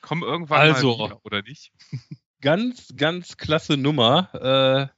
[0.01, 0.97] Komm irgendwann Also.
[0.97, 1.73] mal wieder, oder nicht?
[2.43, 4.91] Ganz, ganz klasse Nummer.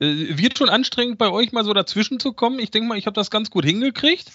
[0.00, 2.58] Äh, äh, wird schon anstrengend bei euch mal so dazwischen zu kommen.
[2.58, 4.30] Ich denke mal, ich habe das ganz gut hingekriegt,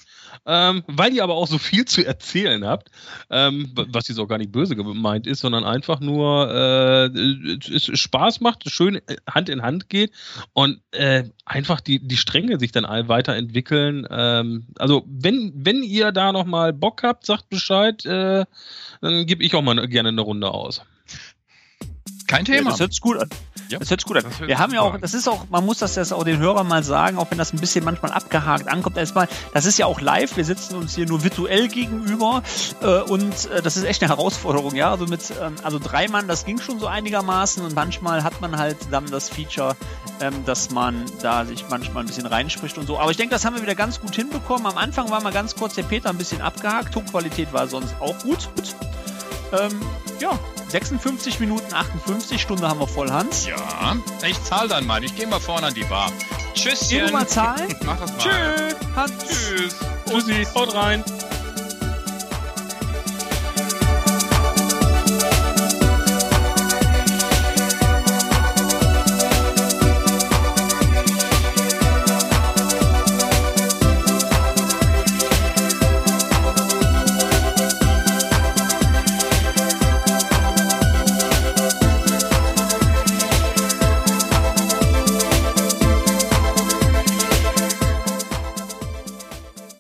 [0.46, 2.90] ähm, weil ihr aber auch so viel zu erzählen habt,
[3.30, 8.66] ähm, was jetzt auch gar nicht böse gemeint ist, sondern einfach nur äh, Spaß macht,
[8.66, 10.12] es schön äh, Hand in Hand geht
[10.54, 14.08] und äh, einfach die, die Stränge sich dann all weiterentwickeln.
[14.10, 18.46] Ähm, also wenn, wenn ihr da noch mal Bock habt, sagt Bescheid, äh,
[19.02, 20.82] dann gebe ich auch mal ne- gerne eine Runde aus.
[22.28, 22.72] Kein Ja, Thema.
[22.72, 23.30] das hört sich gut an.
[23.70, 23.78] Ja.
[23.78, 24.26] Das hört sich gut an.
[24.48, 26.84] Wir haben ja auch, das ist auch, man muss das jetzt auch den Hörern mal
[26.84, 28.98] sagen, auch wenn das ein bisschen manchmal abgehakt ankommt.
[28.98, 30.38] Erstmal, das ist ja auch live.
[30.38, 32.42] Wir sitzen uns hier nur virtuell gegenüber
[32.82, 34.90] äh, und äh, das ist echt eine Herausforderung, ja.
[34.90, 38.58] Also mit, ähm, also drei Mann, das ging schon so einigermaßen und manchmal hat man
[38.58, 39.76] halt dann das Feature,
[40.20, 42.98] ähm, dass man da sich manchmal ein bisschen reinspricht und so.
[42.98, 44.66] Aber ich denke, das haben wir wieder ganz gut hinbekommen.
[44.66, 46.94] Am Anfang war mal ganz kurz der Peter ein bisschen abgehakt.
[46.94, 48.50] Tonqualität war sonst auch gut.
[48.56, 48.76] gut.
[49.52, 49.82] Ähm,
[50.20, 50.38] ja,
[50.70, 53.48] 56 Minuten 58 Stunde haben wir voll, Hans.
[53.48, 53.96] Ja,
[54.28, 55.04] ich zahle dann mal.
[55.04, 56.12] Ich gehe mal vorne an die Bar.
[56.54, 57.08] Geh Tschüsschen.
[57.08, 57.76] du mal zahlen.
[57.86, 58.20] Mach das mal.
[58.20, 59.14] Tschüss, Hans.
[59.28, 59.76] Tschüss.
[60.08, 61.04] Tschüssi, haut rein.